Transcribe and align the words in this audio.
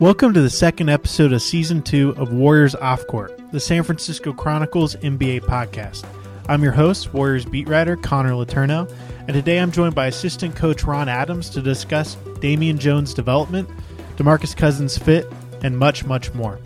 Welcome 0.00 0.32
to 0.34 0.40
the 0.40 0.48
second 0.48 0.90
episode 0.90 1.32
of 1.32 1.42
season 1.42 1.82
two 1.82 2.14
of 2.16 2.32
Warriors 2.32 2.76
Off 2.76 3.04
Court, 3.08 3.36
the 3.50 3.58
San 3.58 3.82
Francisco 3.82 4.32
Chronicle's 4.32 4.94
NBA 4.94 5.40
podcast. 5.40 6.06
I'm 6.48 6.62
your 6.62 6.70
host, 6.70 7.12
Warriors 7.12 7.44
beat 7.44 7.68
writer 7.68 7.96
Connor 7.96 8.30
Letourneau, 8.30 8.88
and 9.26 9.34
today 9.34 9.58
I'm 9.58 9.72
joined 9.72 9.96
by 9.96 10.06
assistant 10.06 10.54
coach 10.54 10.84
Ron 10.84 11.08
Adams 11.08 11.50
to 11.50 11.60
discuss 11.60 12.14
Damian 12.38 12.78
Jones' 12.78 13.12
development, 13.12 13.68
DeMarcus 14.14 14.56
Cousins' 14.56 14.96
fit, 14.96 15.26
and 15.64 15.76
much, 15.76 16.04
much 16.04 16.32
more. 16.32 16.60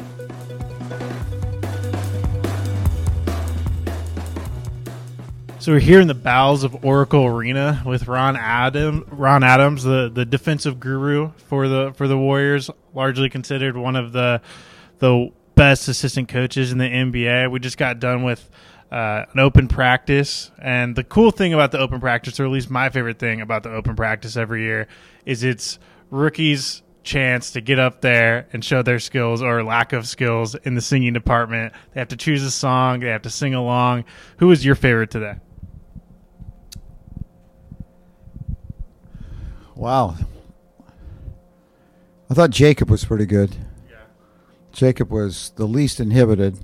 So 5.59 5.73
we're 5.73 5.79
here 5.79 6.01
in 6.01 6.09
the 6.09 6.15
bowels 6.15 6.65
of 6.65 6.85
Oracle 6.85 7.25
Arena 7.25 7.83
with 7.87 8.09
Ron 8.09 8.37
Adam, 8.37 9.07
Ron 9.11 9.43
Adams, 9.43 9.85
the, 9.85 10.11
the 10.13 10.27
defensive 10.27 10.81
guru 10.81 11.31
for 11.47 11.69
the 11.69 11.93
for 11.95 12.09
the 12.09 12.19
Warriors, 12.19 12.69
largely 12.95 13.29
considered 13.29 13.77
one 13.77 13.97
of 13.97 14.13
the 14.13 14.41
the 14.99 15.31
best 15.55 15.89
assistant 15.89 16.29
coaches 16.29 16.73
in 16.73 16.79
the 16.79 16.85
NBA. 16.85 17.51
We 17.51 17.61
just 17.61 17.77
got 17.77 17.99
done 17.99 18.23
with 18.23 18.49
uh, 18.91 19.25
an 19.33 19.41
open 19.41 19.69
practice, 19.69 20.51
and 20.59 20.95
the 20.95 21.05
cool 21.05 21.31
thing 21.31 21.55
about 21.55 21.73
the 21.73 21.79
open 21.79 22.01
practice, 22.01 22.39
or 22.39 22.45
at 22.45 22.51
least 22.51 22.71
my 22.71 22.91
favorite 22.91 23.19
thing 23.19 23.41
about 23.41 23.63
the 23.63 23.71
open 23.71 23.97
practice 23.97 24.37
every 24.37 24.63
year, 24.63 24.87
is 25.25 25.43
it's 25.43 25.79
rookies 26.11 26.83
chance 27.03 27.51
to 27.53 27.61
get 27.61 27.79
up 27.79 28.01
there 28.01 28.47
and 28.53 28.65
show 28.65 28.83
their 28.83 28.99
skills 28.99 29.43
or 29.43 29.65
lack 29.65 29.93
of 29.93 30.07
skills 30.07 30.55
in 30.55 30.75
the 30.75 30.81
singing 30.81 31.13
department. 31.13 31.73
They 31.93 32.01
have 32.01 32.09
to 32.09 32.17
choose 32.17 32.43
a 32.43 32.51
song, 32.51 33.01
they 33.01 33.09
have 33.09 33.23
to 33.23 33.31
sing 33.31 33.55
along. 33.55 34.05
Who 34.39 34.49
was 34.49 34.65
your 34.65 34.75
favorite 34.75 35.11
today? 35.11 35.37
Wow. 39.75 40.17
I 42.33 42.35
thought 42.35 42.49
Jacob 42.49 42.89
was 42.89 43.05
pretty 43.05 43.27
good. 43.27 43.55
Yeah. 43.91 43.97
Jacob 44.73 45.11
was 45.11 45.53
the 45.57 45.67
least 45.67 46.01
inhibited. 46.01 46.59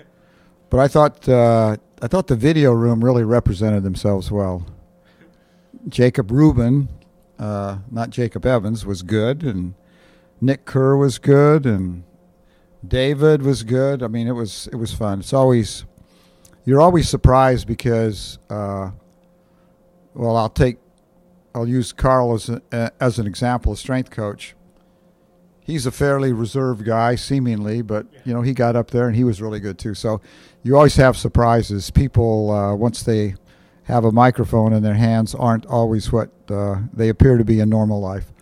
but 0.70 0.80
I 0.80 0.88
thought 0.88 1.28
uh, 1.28 1.76
I 2.00 2.06
thought 2.06 2.28
the 2.28 2.34
video 2.34 2.72
room 2.72 3.04
really 3.04 3.22
represented 3.22 3.82
themselves 3.82 4.30
well. 4.30 4.64
Jacob 5.86 6.30
Rubin, 6.30 6.88
uh, 7.38 7.80
not 7.90 8.08
Jacob 8.08 8.46
Evans, 8.46 8.86
was 8.86 9.02
good, 9.02 9.42
and 9.42 9.74
Nick 10.40 10.64
Kerr 10.64 10.96
was 10.96 11.18
good, 11.18 11.66
and 11.66 12.04
David 12.82 13.42
was 13.42 13.64
good. 13.64 14.02
I 14.02 14.08
mean, 14.08 14.26
it 14.26 14.32
was 14.32 14.66
it 14.72 14.76
was 14.76 14.94
fun. 14.94 15.20
It's 15.20 15.34
always 15.34 15.84
you're 16.64 16.80
always 16.80 17.06
surprised 17.06 17.66
because, 17.66 18.38
uh, 18.48 18.92
well, 20.14 20.38
I'll 20.38 20.48
take 20.48 20.78
I'll 21.54 21.68
use 21.68 21.92
Carl 21.92 22.32
as, 22.32 22.48
a, 22.48 22.92
as 22.98 23.18
an 23.18 23.26
example, 23.26 23.74
a 23.74 23.76
strength 23.76 24.10
coach. 24.10 24.54
He's 25.64 25.86
a 25.86 25.92
fairly 25.92 26.32
reserved 26.32 26.84
guy, 26.84 27.14
seemingly, 27.14 27.82
but 27.82 28.06
you 28.24 28.34
know 28.34 28.42
he 28.42 28.52
got 28.52 28.74
up 28.74 28.90
there 28.90 29.06
and 29.06 29.14
he 29.14 29.24
was 29.24 29.40
really 29.40 29.60
good 29.60 29.78
too. 29.78 29.94
So 29.94 30.20
you 30.62 30.76
always 30.76 30.96
have 30.96 31.16
surprises. 31.16 31.90
People 31.90 32.50
uh, 32.50 32.74
once 32.74 33.02
they 33.02 33.34
have 33.84 34.04
a 34.04 34.12
microphone 34.12 34.72
in 34.72 34.82
their 34.82 34.94
hands 34.94 35.34
aren't 35.34 35.66
always 35.66 36.12
what 36.12 36.30
uh, 36.50 36.80
they 36.92 37.08
appear 37.08 37.36
to 37.36 37.44
be 37.44 37.60
in 37.60 37.68
normal 37.68 38.00
life. 38.00 38.32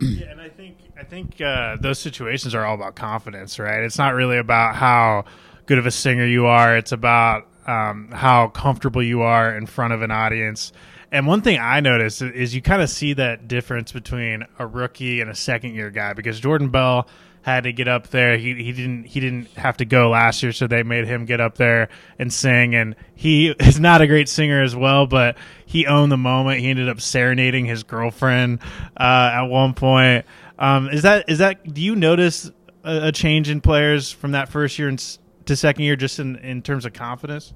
yeah, 0.00 0.30
and 0.30 0.40
I 0.40 0.48
think 0.48 0.78
I 0.98 1.04
think 1.04 1.40
uh, 1.40 1.76
those 1.80 1.98
situations 1.98 2.54
are 2.54 2.64
all 2.64 2.74
about 2.74 2.94
confidence, 2.94 3.58
right? 3.58 3.82
It's 3.82 3.98
not 3.98 4.14
really 4.14 4.38
about 4.38 4.74
how 4.76 5.24
good 5.66 5.78
of 5.78 5.86
a 5.86 5.90
singer 5.90 6.26
you 6.26 6.46
are. 6.46 6.76
It's 6.76 6.92
about 6.92 7.46
um, 7.66 8.10
how 8.12 8.48
comfortable 8.48 9.02
you 9.02 9.22
are 9.22 9.56
in 9.56 9.66
front 9.66 9.92
of 9.92 10.02
an 10.02 10.10
audience 10.10 10.72
and 11.12 11.26
one 11.26 11.42
thing 11.42 11.60
I 11.60 11.80
noticed 11.80 12.22
is 12.22 12.54
you 12.54 12.62
kind 12.62 12.80
of 12.80 12.88
see 12.88 13.12
that 13.12 13.46
difference 13.46 13.92
between 13.92 14.46
a 14.58 14.66
rookie 14.66 15.20
and 15.20 15.30
a 15.30 15.34
second 15.34 15.74
year 15.74 15.90
guy 15.90 16.14
because 16.14 16.40
Jordan 16.40 16.70
Bell 16.70 17.06
had 17.42 17.64
to 17.64 17.72
get 17.72 17.86
up 17.86 18.08
there. 18.08 18.38
He 18.38 18.54
he 18.54 18.72
didn't 18.72 19.04
he 19.04 19.20
didn't 19.20 19.48
have 19.50 19.76
to 19.76 19.84
go 19.84 20.08
last 20.08 20.42
year, 20.42 20.52
so 20.52 20.66
they 20.66 20.82
made 20.82 21.06
him 21.06 21.26
get 21.26 21.40
up 21.40 21.56
there 21.56 21.88
and 22.18 22.32
sing. 22.32 22.74
And 22.74 22.96
he 23.14 23.48
is 23.60 23.78
not 23.78 24.00
a 24.00 24.06
great 24.06 24.28
singer 24.28 24.62
as 24.62 24.74
well, 24.74 25.06
but 25.06 25.36
he 25.66 25.86
owned 25.86 26.10
the 26.10 26.16
moment. 26.16 26.60
He 26.60 26.70
ended 26.70 26.88
up 26.88 27.00
serenading 27.00 27.66
his 27.66 27.82
girlfriend 27.82 28.60
uh, 28.96 29.30
at 29.34 29.42
one 29.42 29.74
point. 29.74 30.24
Um, 30.58 30.88
is 30.88 31.02
that 31.02 31.28
is 31.28 31.38
that? 31.38 31.74
Do 31.74 31.82
you 31.82 31.94
notice 31.94 32.50
a, 32.84 33.08
a 33.08 33.12
change 33.12 33.50
in 33.50 33.60
players 33.60 34.10
from 34.10 34.32
that 34.32 34.48
first 34.48 34.78
year 34.78 34.96
to 35.44 35.56
second 35.56 35.84
year, 35.84 35.96
just 35.96 36.18
in 36.18 36.36
in 36.36 36.62
terms 36.62 36.86
of 36.86 36.94
confidence? 36.94 37.52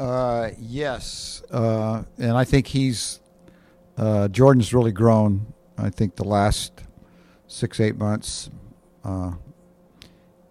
Uh, 0.00 0.52
yes, 0.58 1.42
uh, 1.50 2.02
and 2.16 2.32
I 2.32 2.44
think 2.44 2.66
he's 2.66 3.20
uh, 3.98 4.28
Jordan's 4.28 4.72
really 4.72 4.92
grown. 4.92 5.52
I 5.76 5.90
think 5.90 6.16
the 6.16 6.24
last 6.24 6.84
six 7.48 7.80
eight 7.80 7.98
months, 7.98 8.48
uh, 9.04 9.32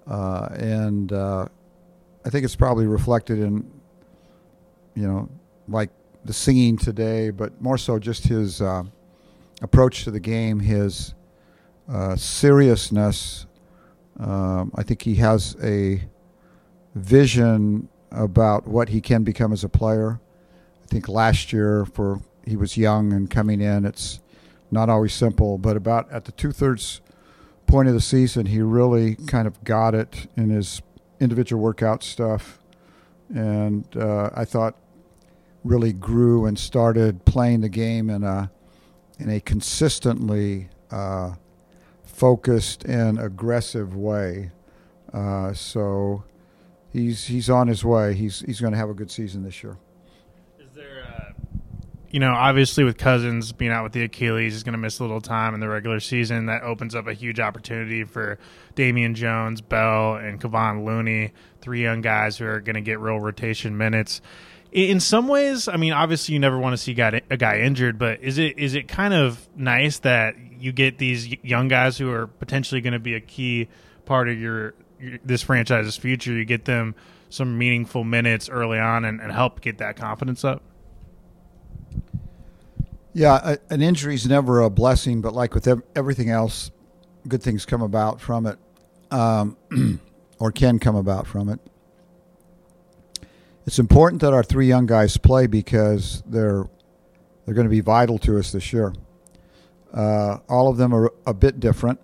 uh, 0.06 0.50
and 0.52 1.12
uh, 1.12 1.48
I 2.24 2.30
think 2.30 2.46
it's 2.46 2.56
probably 2.56 2.86
reflected 2.86 3.40
in 3.40 3.68
you 4.94 5.08
know 5.08 5.28
like 5.68 5.90
the 6.26 6.34
singing 6.34 6.78
today, 6.78 7.32
but 7.32 7.60
more 7.60 7.80
so 7.80 7.98
just 7.98 8.28
his 8.28 8.62
approach 9.64 10.04
to 10.04 10.12
the 10.12 10.20
game, 10.20 10.60
his 10.60 11.16
seriousness. 12.18 13.48
Um, 14.20 14.72
I 14.76 14.84
think 14.84 15.02
he 15.02 15.16
has 15.16 15.56
a 15.64 16.04
vision 16.94 17.90
about 18.12 18.68
what 18.68 18.90
he 18.90 19.02
can 19.02 19.24
become 19.24 19.54
as 19.54 19.64
a 19.64 19.70
player. 19.70 20.20
I 20.84 20.88
think 20.88 21.08
last 21.08 21.54
year, 21.54 21.86
for 21.86 22.22
he 22.46 22.56
was 22.56 22.78
young 22.78 23.14
and 23.14 23.30
coming 23.30 23.62
in, 23.62 23.86
it's 23.86 24.20
not 24.72 24.90
always 24.90 25.14
simple. 25.14 25.58
But 25.58 25.78
about 25.78 26.12
at 26.12 26.26
the 26.26 26.32
two 26.32 26.52
thirds 26.52 27.02
point 27.68 27.88
of 27.88 27.94
the 27.94 28.02
season, 28.02 28.48
he 28.48 28.62
really 28.62 29.16
kind 29.16 29.48
of 29.48 29.64
got 29.64 29.94
it 29.94 30.28
in 30.36 30.50
his 30.50 30.82
individual 31.20 31.62
workout 31.62 32.04
stuff, 32.04 32.60
and 33.34 33.86
uh, 33.96 34.30
I 34.34 34.46
thought 34.46 34.76
really 35.64 35.94
grew 35.94 36.46
and 36.46 36.58
started 36.58 37.26
playing 37.26 37.62
the 37.62 37.70
game 37.70 38.10
in 38.10 38.24
a 38.24 38.52
in 39.20 39.30
a 39.30 39.40
consistently 39.42 40.70
uh, 40.92 41.36
focused 42.04 42.86
and 42.86 43.20
aggressive 43.20 43.96
way. 43.96 44.52
Uh, 45.14 45.54
so 45.54 46.24
he's 46.92 47.26
he's 47.26 47.50
on 47.50 47.68
his 47.68 47.84
way. 47.84 48.14
He's 48.14 48.42
he's 48.42 48.60
going 48.60 48.74
to 48.74 48.80
have 48.80 48.90
a 48.90 48.94
good 48.94 49.12
season 49.12 49.44
this 49.44 49.64
year. 49.64 49.78
Is 50.60 50.74
there, 50.74 51.06
uh, 51.08 51.34
you 52.10 52.20
know, 52.20 52.32
obviously 52.32 52.84
with 52.84 52.98
Cousins 52.98 53.52
being 53.52 53.72
out 53.72 53.84
with 53.84 53.94
the 53.94 54.04
Achilles, 54.04 54.54
he's 54.54 54.64
going 54.64 54.74
to 54.74 54.80
miss 54.80 55.00
a 55.00 55.04
little 55.04 55.22
time 55.22 55.54
in 55.54 55.60
the 55.60 55.70
regular 55.70 56.00
season. 56.00 56.48
That 56.48 56.64
opens 56.64 56.96
up 56.96 57.08
a 57.08 57.14
huge 57.14 57.40
opportunity 57.40 58.04
for 58.04 58.40
Damian 58.76 59.16
Jones, 59.16 59.62
Bell, 59.62 60.16
and 60.16 60.42
Kevon 60.42 60.86
Looney, 60.86 61.34
three 61.62 61.82
young 61.82 62.02
guys 62.02 62.38
who 62.38 62.46
are 62.46 62.60
going 62.60 62.76
to 62.76 62.82
get 62.82 63.00
real 63.00 63.20
rotation 63.20 63.78
minutes. 63.78 64.22
In 64.72 65.00
some 65.00 65.28
ways, 65.28 65.68
I 65.68 65.78
mean, 65.78 65.94
obviously 65.94 66.34
you 66.34 66.40
never 66.40 66.60
want 66.60 66.74
to 66.74 66.78
see 66.78 66.92
a 66.92 67.38
guy 67.38 67.60
injured, 67.60 67.98
but 67.98 68.22
is 68.22 68.38
it 68.38 68.60
is 68.60 68.76
it 68.76 68.88
kind 68.88 69.16
of 69.16 69.48
nice 69.56 69.98
that 70.00 70.36
you 70.60 70.72
get 70.72 71.00
these 71.00 71.28
young 71.44 71.70
guys 71.70 71.98
who 71.98 72.12
are 72.12 72.28
potentially 72.28 72.80
going 72.80 72.94
to 72.94 73.00
be 73.00 73.16
a 73.16 73.20
key 73.20 73.68
part 74.06 74.30
of 74.30 74.40
your 74.40 74.76
this 75.24 75.42
franchise's 75.42 75.98
future, 75.98 76.34
you 76.34 76.46
get 76.46 76.66
them 76.66 76.96
some 77.30 77.58
meaningful 77.58 78.04
minutes 78.04 78.50
early 78.50 78.80
on 78.80 79.06
and, 79.06 79.22
and 79.22 79.32
help 79.32 79.62
get 79.62 79.78
that 79.78 79.96
confidence 79.96 80.44
up? 80.44 80.62
Yeah, 83.14 83.40
a, 83.44 83.58
an 83.74 83.82
injury 83.82 84.16
is 84.16 84.28
never 84.28 84.62
a 84.62 84.70
blessing, 84.70 85.22
but 85.22 85.34
like 85.34 85.54
with 85.54 85.68
ev- 85.68 85.84
everything 85.96 86.30
else, 86.30 86.72
good 87.28 87.42
things 87.42 87.66
come 87.66 87.82
about 87.82 88.22
from 88.22 88.46
it, 88.46 88.60
um, 89.12 89.58
or 90.40 90.52
can 90.52 90.80
come 90.80 90.96
about 90.96 91.28
from 91.28 91.50
it. 91.50 91.60
It's 93.66 93.80
important 93.80 94.22
that 94.22 94.34
our 94.34 94.44
three 94.44 94.68
young 94.68 94.86
guys 94.86 95.18
play 95.18 95.48
because 95.48 96.24
they're 96.26 96.66
they're 97.46 97.56
going 97.56 97.68
to 97.68 97.72
be 97.72 97.82
vital 97.82 98.18
to 98.20 98.38
us 98.38 98.52
this 98.52 98.74
year. 98.74 98.94
Uh, 99.94 100.38
all 100.48 100.70
of 100.70 100.78
them 100.78 100.94
are 100.94 101.12
a 101.26 101.34
bit 101.34 101.60
different. 101.60 102.00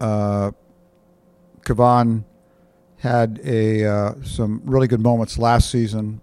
Uh, 0.00 0.50
Kevon 1.70 2.24
had 2.98 3.40
a 3.44 3.84
uh, 3.84 4.14
some 4.24 4.60
really 4.64 4.88
good 4.88 5.00
moments 5.00 5.38
last 5.38 5.70
season. 5.70 6.20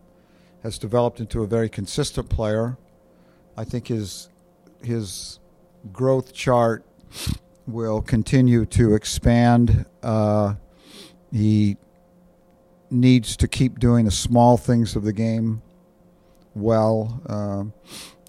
Has 0.63 0.77
developed 0.77 1.21
into 1.21 1.41
a 1.41 1.47
very 1.47 1.69
consistent 1.69 2.29
player. 2.29 2.77
I 3.55 3.63
think 3.63 3.88
his 3.88 4.29
his 4.83 5.39
growth 5.94 6.33
chart 6.33 6.85
will 7.65 8.01
continue 8.01 8.65
to 8.65 8.94
expand. 8.94 9.85
Uh, 10.03 10.55
he 11.31 11.77
needs 12.89 13.38
to 13.38 13.47
keep 13.47 13.79
doing 13.79 14.03
the 14.03 14.11
small 14.11 14.57
things 14.57 14.97
of 14.97 15.03
the 15.03 15.13
game 15.13 15.61
well. 16.55 17.21
Uh, 17.25 17.63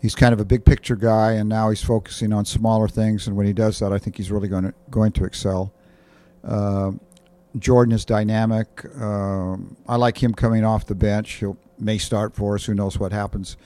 he's 0.00 0.14
kind 0.14 0.32
of 0.32 0.38
a 0.38 0.44
big 0.44 0.64
picture 0.64 0.96
guy, 0.96 1.32
and 1.32 1.48
now 1.48 1.68
he's 1.70 1.82
focusing 1.82 2.32
on 2.32 2.44
smaller 2.44 2.86
things. 2.86 3.26
And 3.26 3.36
when 3.36 3.46
he 3.46 3.52
does 3.52 3.80
that, 3.80 3.92
I 3.92 3.98
think 3.98 4.16
he's 4.16 4.30
really 4.30 4.48
going 4.48 4.64
to 4.64 4.74
going 4.90 5.10
to 5.12 5.24
excel. 5.24 5.72
Uh, 6.44 6.92
Jordan 7.58 7.92
is 7.92 8.04
dynamic. 8.04 8.84
Um, 9.00 9.76
I 9.86 9.96
like 9.96 10.22
him 10.22 10.34
coming 10.34 10.64
off 10.64 10.86
the 10.86 10.94
bench. 10.94 11.32
He 11.32 11.46
may 11.78 11.98
start 11.98 12.34
for 12.34 12.54
us. 12.54 12.64
Who 12.64 12.74
knows 12.74 12.98
what 12.98 13.12
happens? 13.12 13.56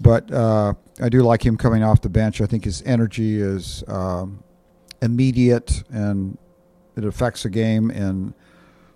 But 0.00 0.32
uh, 0.32 0.74
I 1.00 1.08
do 1.08 1.22
like 1.22 1.44
him 1.44 1.56
coming 1.56 1.82
off 1.82 2.00
the 2.00 2.08
bench. 2.08 2.40
I 2.40 2.46
think 2.46 2.64
his 2.64 2.82
energy 2.86 3.40
is 3.40 3.84
um, 3.86 4.42
immediate 5.02 5.82
and 5.90 6.38
it 6.96 7.04
affects 7.04 7.44
a 7.44 7.50
game 7.50 7.90
in 7.90 8.34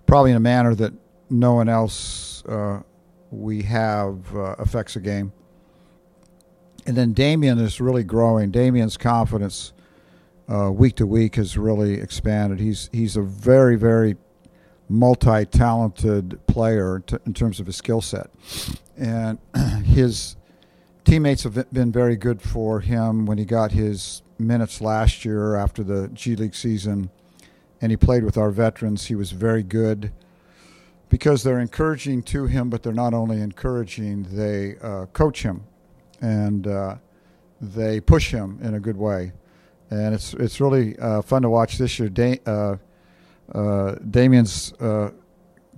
probably 0.05 0.31
in 0.31 0.37
a 0.37 0.41
manner 0.41 0.75
that 0.75 0.93
no 1.29 1.53
one 1.53 1.69
else 1.69 2.43
uh, 2.45 2.81
we 3.31 3.63
have 3.63 4.35
uh, 4.35 4.55
affects 4.57 4.95
a 4.95 4.99
game. 4.99 5.31
And 6.87 6.95
then 6.95 7.13
Damian 7.13 7.59
is 7.59 7.81
really 7.81 8.03
growing. 8.03 8.51
Damian's 8.51 8.97
confidence 8.97 9.73
uh, 10.51 10.71
week 10.71 10.95
to 10.95 11.07
week 11.07 11.35
has 11.35 11.57
really 11.57 11.95
expanded. 11.95 12.59
He's 12.59 12.89
he's 12.91 13.15
a 13.15 13.21
very 13.21 13.75
very 13.75 14.15
multi-talented 14.87 16.45
player 16.45 17.01
t- 17.05 17.17
in 17.25 17.33
terms 17.33 17.59
of 17.59 17.65
his 17.65 17.75
skill 17.75 18.01
set, 18.01 18.29
and 18.97 19.39
his 19.85 20.35
teammates 21.03 21.43
have 21.43 21.71
been 21.73 21.91
very 21.91 22.15
good 22.15 22.41
for 22.41 22.79
him 22.81 23.25
when 23.25 23.37
he 23.37 23.45
got 23.45 23.71
his 23.71 24.21
minutes 24.37 24.81
last 24.81 25.25
year 25.25 25.55
after 25.55 25.83
the 25.83 26.09
G 26.09 26.35
League 26.35 26.55
season, 26.55 27.09
and 27.81 27.91
he 27.91 27.97
played 27.97 28.23
with 28.23 28.37
our 28.37 28.51
veterans. 28.51 29.05
He 29.07 29.15
was 29.15 29.31
very 29.31 29.63
good 29.63 30.11
because 31.09 31.43
they're 31.43 31.59
encouraging 31.59 32.23
to 32.23 32.45
him, 32.45 32.69
but 32.69 32.83
they're 32.83 32.93
not 32.93 33.13
only 33.13 33.41
encouraging; 33.41 34.27
they 34.31 34.77
uh, 34.81 35.05
coach 35.07 35.41
him 35.43 35.63
and 36.21 36.67
uh, 36.67 36.95
they 37.61 37.99
push 37.99 38.31
him 38.31 38.59
in 38.61 38.73
a 38.73 38.79
good 38.79 38.97
way. 38.97 39.31
And 39.95 40.13
it's 40.13 40.33
it's 40.33 40.59
really 40.59 40.97
uh, 40.99 41.21
fun 41.21 41.41
to 41.43 41.49
watch 41.49 41.77
this 41.77 41.97
year. 41.99 42.09
Da- 42.09 42.41
uh, 42.45 42.77
uh, 43.53 43.95
Damian's 44.09 44.73
uh, 44.73 45.11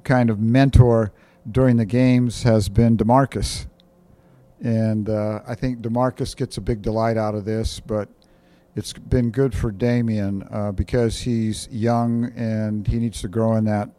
kind 0.03 0.29
of 0.29 0.39
mentor 0.39 1.11
during 1.49 1.77
the 1.77 1.85
games 1.85 2.43
has 2.43 2.69
been 2.69 2.97
Demarcus, 2.97 3.67
and 4.61 5.09
I 5.09 5.55
think 5.55 5.79
Demarcus 5.81 6.35
gets 6.35 6.57
a 6.57 6.61
big 6.61 6.81
delight 6.81 7.17
out 7.17 7.35
of 7.35 7.45
this, 7.45 7.79
but 7.79 8.09
it's 8.77 8.93
been 8.93 9.31
good 9.31 9.55
for 9.55 9.71
Damian 9.71 10.47
uh, 10.51 10.71
because 10.71 11.21
he's 11.21 11.67
young 11.71 12.31
and 12.35 12.87
he 12.87 12.97
needs 12.97 13.21
to 13.21 13.27
grow 13.27 13.55
in 13.55 13.65
that 13.65 13.89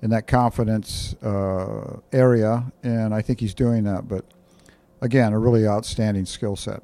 in 0.00 0.10
that 0.10 0.26
confidence 0.26 1.14
uh, 1.22 1.98
area, 2.12 2.72
and 2.82 3.14
I 3.14 3.22
think 3.22 3.40
he's 3.40 3.54
doing 3.54 3.84
that. 3.84 4.08
But 4.08 4.24
again, 5.00 5.32
a 5.32 5.38
really 5.38 5.66
outstanding 5.66 6.26
skill 6.26 6.56
set. 6.56 6.82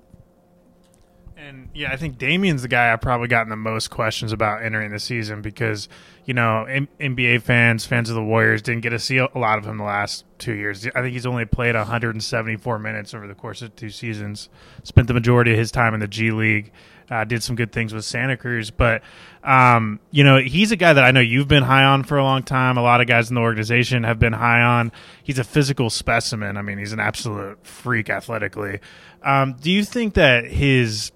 And 1.38 1.68
yeah, 1.72 1.92
I 1.92 1.96
think 1.96 2.18
Damian's 2.18 2.62
the 2.62 2.68
guy 2.68 2.92
I've 2.92 3.00
probably 3.00 3.28
gotten 3.28 3.48
the 3.48 3.54
most 3.54 3.90
questions 3.90 4.32
about 4.32 4.64
entering 4.64 4.90
the 4.90 4.98
season 4.98 5.40
because, 5.40 5.88
you 6.24 6.34
know, 6.34 6.64
M- 6.64 6.88
NBA 6.98 7.42
fans, 7.42 7.86
fans 7.86 8.08
of 8.10 8.16
the 8.16 8.24
Warriors 8.24 8.60
didn't 8.60 8.80
get 8.80 8.90
to 8.90 8.98
see 8.98 9.18
a 9.18 9.28
lot 9.36 9.56
of 9.56 9.64
him 9.64 9.78
the 9.78 9.84
last 9.84 10.24
two 10.38 10.54
years. 10.54 10.84
I 10.96 11.00
think 11.00 11.12
he's 11.12 11.26
only 11.26 11.44
played 11.44 11.76
174 11.76 12.80
minutes 12.80 13.14
over 13.14 13.28
the 13.28 13.36
course 13.36 13.62
of 13.62 13.76
two 13.76 13.88
seasons, 13.88 14.48
spent 14.82 15.06
the 15.06 15.14
majority 15.14 15.52
of 15.52 15.58
his 15.58 15.70
time 15.70 15.94
in 15.94 16.00
the 16.00 16.08
G 16.08 16.32
League. 16.32 16.72
Uh, 17.08 17.24
did 17.24 17.42
some 17.42 17.56
good 17.56 17.72
things 17.72 17.94
with 17.94 18.04
Santa 18.04 18.36
Cruz, 18.36 18.70
but 18.70 19.00
um, 19.42 19.98
you 20.10 20.22
know 20.22 20.36
he's 20.36 20.72
a 20.72 20.76
guy 20.76 20.92
that 20.92 21.04
I 21.04 21.10
know 21.10 21.20
you've 21.20 21.48
been 21.48 21.62
high 21.62 21.84
on 21.84 22.04
for 22.04 22.18
a 22.18 22.22
long 22.22 22.42
time. 22.42 22.76
A 22.76 22.82
lot 22.82 23.00
of 23.00 23.06
guys 23.06 23.30
in 23.30 23.34
the 23.34 23.40
organization 23.40 24.04
have 24.04 24.18
been 24.18 24.34
high 24.34 24.60
on. 24.60 24.92
He's 25.22 25.38
a 25.38 25.44
physical 25.44 25.88
specimen. 25.88 26.58
I 26.58 26.62
mean, 26.62 26.76
he's 26.76 26.92
an 26.92 27.00
absolute 27.00 27.64
freak 27.66 28.10
athletically. 28.10 28.80
Um, 29.22 29.54
do 29.54 29.70
you 29.70 29.84
think 29.84 30.12
that 30.14 30.44
his 30.44 31.12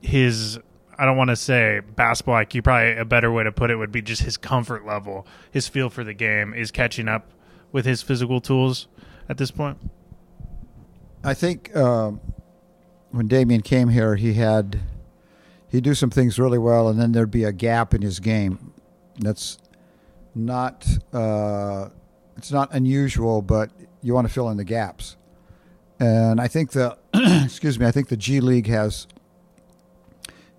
his 0.00 0.58
I 0.98 1.06
don't 1.06 1.16
want 1.16 1.30
to 1.30 1.36
say 1.36 1.80
basketball 1.80 2.34
IQ. 2.34 2.62
Probably 2.62 2.92
a 2.92 3.06
better 3.06 3.32
way 3.32 3.44
to 3.44 3.52
put 3.52 3.70
it 3.70 3.76
would 3.76 3.90
be 3.90 4.02
just 4.02 4.22
his 4.22 4.36
comfort 4.36 4.84
level, 4.84 5.26
his 5.50 5.66
feel 5.66 5.88
for 5.88 6.04
the 6.04 6.12
game 6.12 6.52
is 6.52 6.70
catching 6.70 7.08
up 7.08 7.30
with 7.72 7.86
his 7.86 8.02
physical 8.02 8.40
tools 8.40 8.86
at 9.28 9.38
this 9.38 9.50
point. 9.50 9.78
I 11.24 11.32
think 11.32 11.74
uh, 11.74 12.12
when 13.10 13.28
Damian 13.28 13.62
came 13.62 13.88
here, 13.88 14.16
he 14.16 14.34
had 14.34 14.80
he'd 15.68 15.84
do 15.84 15.94
some 15.94 16.10
things 16.10 16.38
really 16.38 16.58
well, 16.58 16.88
and 16.88 17.00
then 17.00 17.12
there'd 17.12 17.30
be 17.30 17.44
a 17.44 17.52
gap 17.52 17.94
in 17.94 18.02
his 18.02 18.20
game. 18.20 18.74
That's 19.18 19.58
not 20.34 20.86
uh, 21.12 21.88
it's 22.36 22.52
not 22.52 22.72
unusual, 22.74 23.40
but 23.42 23.70
you 24.02 24.14
want 24.14 24.26
to 24.26 24.32
fill 24.32 24.50
in 24.50 24.56
the 24.56 24.64
gaps. 24.64 25.16
And 25.98 26.40
I 26.40 26.48
think 26.48 26.72
the 26.72 26.98
excuse 27.44 27.78
me, 27.78 27.86
I 27.86 27.90
think 27.90 28.08
the 28.08 28.16
G 28.16 28.40
League 28.40 28.66
has 28.66 29.06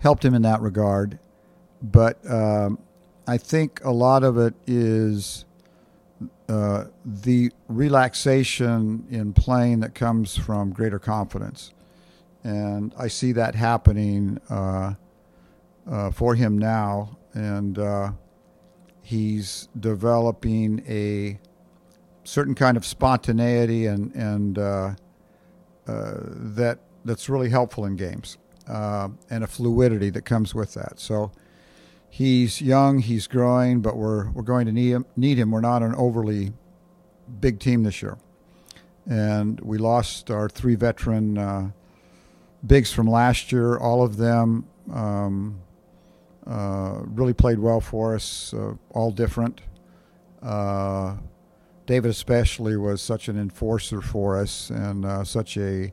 helped 0.02 0.26
him 0.26 0.34
in 0.34 0.42
that 0.42 0.62
regard. 0.62 1.20
But 1.82 2.20
um, 2.30 2.80
I 3.28 3.38
think 3.38 3.82
a 3.84 3.92
lot 3.92 4.24
of 4.24 4.38
it 4.38 4.56
is 4.68 5.46
uh, 6.50 6.86
the 7.06 7.52
relaxation 7.68 9.06
in 9.10 9.34
playing 9.34 9.80
that 9.80 9.96
comes 9.96 10.36
from 10.36 10.72
greater 10.72 11.00
confidence. 11.00 11.72
And 12.44 12.94
I 12.98 13.08
see 13.08 13.32
that 13.34 13.56
happening 13.56 14.40
uh, 14.50 14.96
uh, 15.90 16.12
for 16.12 16.36
him 16.36 16.58
now. 16.58 17.18
And 17.34 17.78
uh, 17.78 18.12
he's 19.04 19.70
developing 19.80 20.84
a 20.88 21.40
certain 22.24 22.56
kind 22.56 22.76
of 22.76 22.86
spontaneity 22.86 23.86
and, 23.86 24.14
and 24.16 24.58
uh, 24.58 24.96
uh, 25.88 26.14
that, 26.18 26.80
that's 27.06 27.30
really 27.30 27.50
helpful 27.50 27.86
in 27.86 27.96
games 27.96 28.38
uh, 28.72 29.10
and 29.30 29.44
a 29.44 29.48
fluidity 29.48 30.10
that 30.10 30.22
comes 30.24 30.56
with 30.56 30.74
that. 30.76 31.00
So 31.00 31.32
he's 32.10 32.62
young, 32.62 33.00
he's 33.00 33.28
growing, 33.28 33.82
but 33.82 33.98
we're 33.98 34.30
we're 34.32 34.44
going 34.44 34.66
to 34.66 34.72
need 34.72 34.92
him. 34.92 35.06
Need 35.16 35.38
him. 35.38 35.52
We're 35.52 35.62
not 35.62 35.84
an 35.84 35.94
overly 35.96 36.54
big 37.40 37.60
team 37.60 37.84
this 37.84 38.02
year, 38.02 38.18
and 39.10 39.60
we 39.60 39.78
lost 39.78 40.32
our 40.32 40.48
three 40.48 40.76
veteran 40.76 41.38
uh, 41.38 41.72
bigs 42.66 42.94
from 42.94 43.08
last 43.08 43.52
year. 43.52 43.78
All 43.78 44.04
of 44.04 44.16
them 44.18 44.66
um, 44.92 45.60
uh, 46.48 47.02
really 47.06 47.34
played 47.34 47.60
well 47.60 47.82
for 47.82 48.16
us. 48.16 48.54
Uh, 48.54 48.76
all 48.92 49.12
different. 49.12 49.62
Uh, 50.42 51.18
David 51.86 52.10
especially 52.10 52.78
was 52.78 53.02
such 53.02 53.28
an 53.28 53.38
enforcer 53.38 54.02
for 54.02 54.38
us 54.38 54.70
and 54.70 55.04
uh, 55.04 55.24
such 55.26 55.58
a 55.58 55.92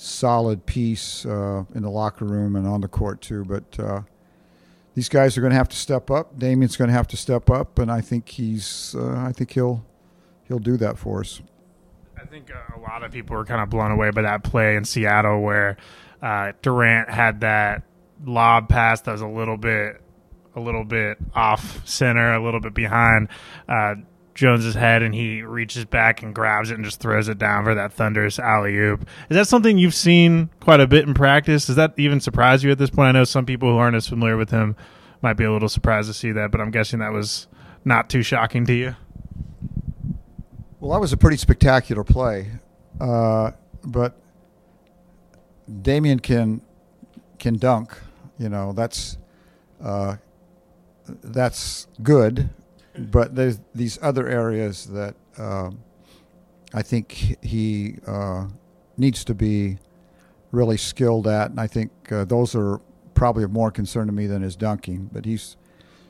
solid 0.00 0.64
piece 0.64 1.26
uh, 1.26 1.64
in 1.74 1.82
the 1.82 1.90
locker 1.90 2.24
room 2.24 2.56
and 2.56 2.66
on 2.66 2.80
the 2.80 2.88
court 2.88 3.20
too. 3.20 3.44
But 3.44 3.78
uh, 3.78 4.02
these 4.94 5.08
guys 5.08 5.36
are 5.36 5.40
going 5.40 5.52
to 5.52 5.56
have 5.56 5.68
to 5.68 5.76
step 5.76 6.10
up. 6.10 6.38
Damian's 6.38 6.76
going 6.76 6.88
to 6.88 6.94
have 6.94 7.08
to 7.08 7.16
step 7.16 7.50
up, 7.50 7.78
and 7.78 7.90
I 7.90 8.00
think 8.00 8.28
he's. 8.28 8.94
Uh, 8.98 9.16
I 9.18 9.32
think 9.32 9.52
he'll 9.52 9.84
he'll 10.48 10.58
do 10.58 10.76
that 10.78 10.98
for 10.98 11.20
us. 11.20 11.40
I 12.20 12.24
think 12.24 12.50
uh, 12.50 12.78
a 12.78 12.80
lot 12.80 13.02
of 13.02 13.12
people 13.12 13.36
were 13.36 13.44
kind 13.44 13.62
of 13.62 13.70
blown 13.70 13.90
away 13.90 14.10
by 14.10 14.22
that 14.22 14.42
play 14.42 14.76
in 14.76 14.84
Seattle 14.84 15.40
where 15.40 15.76
uh, 16.22 16.52
Durant 16.62 17.10
had 17.10 17.40
that 17.40 17.82
lob 18.24 18.68
pass 18.68 19.00
that 19.02 19.12
was 19.12 19.22
a 19.22 19.26
little 19.26 19.56
bit 19.56 20.00
a 20.56 20.60
little 20.60 20.84
bit 20.84 21.16
off 21.34 21.86
center, 21.88 22.34
a 22.34 22.42
little 22.42 22.60
bit 22.60 22.74
behind. 22.74 23.28
Jones's 24.40 24.74
head 24.74 25.02
and 25.02 25.14
he 25.14 25.42
reaches 25.42 25.84
back 25.84 26.22
and 26.22 26.34
grabs 26.34 26.70
it 26.70 26.74
and 26.74 26.84
just 26.84 26.98
throws 26.98 27.28
it 27.28 27.36
down 27.36 27.62
for 27.62 27.74
that 27.74 27.92
thunderous 27.92 28.38
alley 28.38 28.74
oop. 28.74 29.02
Is 29.28 29.36
that 29.36 29.46
something 29.46 29.76
you've 29.76 29.94
seen 29.94 30.48
quite 30.60 30.80
a 30.80 30.86
bit 30.86 31.06
in 31.06 31.12
practice? 31.12 31.66
Does 31.66 31.76
that 31.76 31.92
even 31.98 32.20
surprise 32.20 32.64
you 32.64 32.70
at 32.70 32.78
this 32.78 32.88
point? 32.88 33.08
I 33.08 33.12
know 33.12 33.24
some 33.24 33.44
people 33.44 33.68
who 33.68 33.76
aren't 33.76 33.96
as 33.96 34.08
familiar 34.08 34.38
with 34.38 34.50
him 34.50 34.76
might 35.20 35.34
be 35.34 35.44
a 35.44 35.52
little 35.52 35.68
surprised 35.68 36.08
to 36.08 36.14
see 36.14 36.32
that, 36.32 36.50
but 36.50 36.58
I'm 36.58 36.70
guessing 36.70 37.00
that 37.00 37.12
was 37.12 37.48
not 37.84 38.08
too 38.08 38.22
shocking 38.22 38.64
to 38.64 38.72
you. 38.72 38.96
Well, 40.80 40.92
that 40.92 41.00
was 41.00 41.12
a 41.12 41.18
pretty 41.18 41.36
spectacular 41.36 42.02
play, 42.02 42.50
uh, 42.98 43.50
but 43.84 44.18
Damian 45.82 46.18
can 46.18 46.62
can 47.38 47.58
dunk. 47.58 47.94
You 48.38 48.48
know 48.48 48.72
that's 48.72 49.18
uh, 49.84 50.16
that's 51.06 51.86
good 52.02 52.48
but 53.00 53.34
there's 53.34 53.60
these 53.74 53.98
other 54.02 54.28
areas 54.28 54.86
that 54.86 55.14
uh, 55.38 55.70
I 56.74 56.82
think 56.82 57.36
he 57.42 57.96
uh, 58.06 58.46
needs 58.96 59.24
to 59.24 59.34
be 59.34 59.78
really 60.52 60.76
skilled 60.76 61.26
at, 61.26 61.50
and 61.50 61.60
I 61.60 61.66
think 61.66 61.90
uh, 62.12 62.24
those 62.24 62.54
are 62.54 62.80
probably 63.14 63.44
of 63.44 63.52
more 63.52 63.70
concern 63.70 64.06
to 64.06 64.12
me 64.12 64.26
than 64.26 64.42
his 64.42 64.56
dunking. 64.56 65.10
But 65.12 65.24
he's 65.24 65.56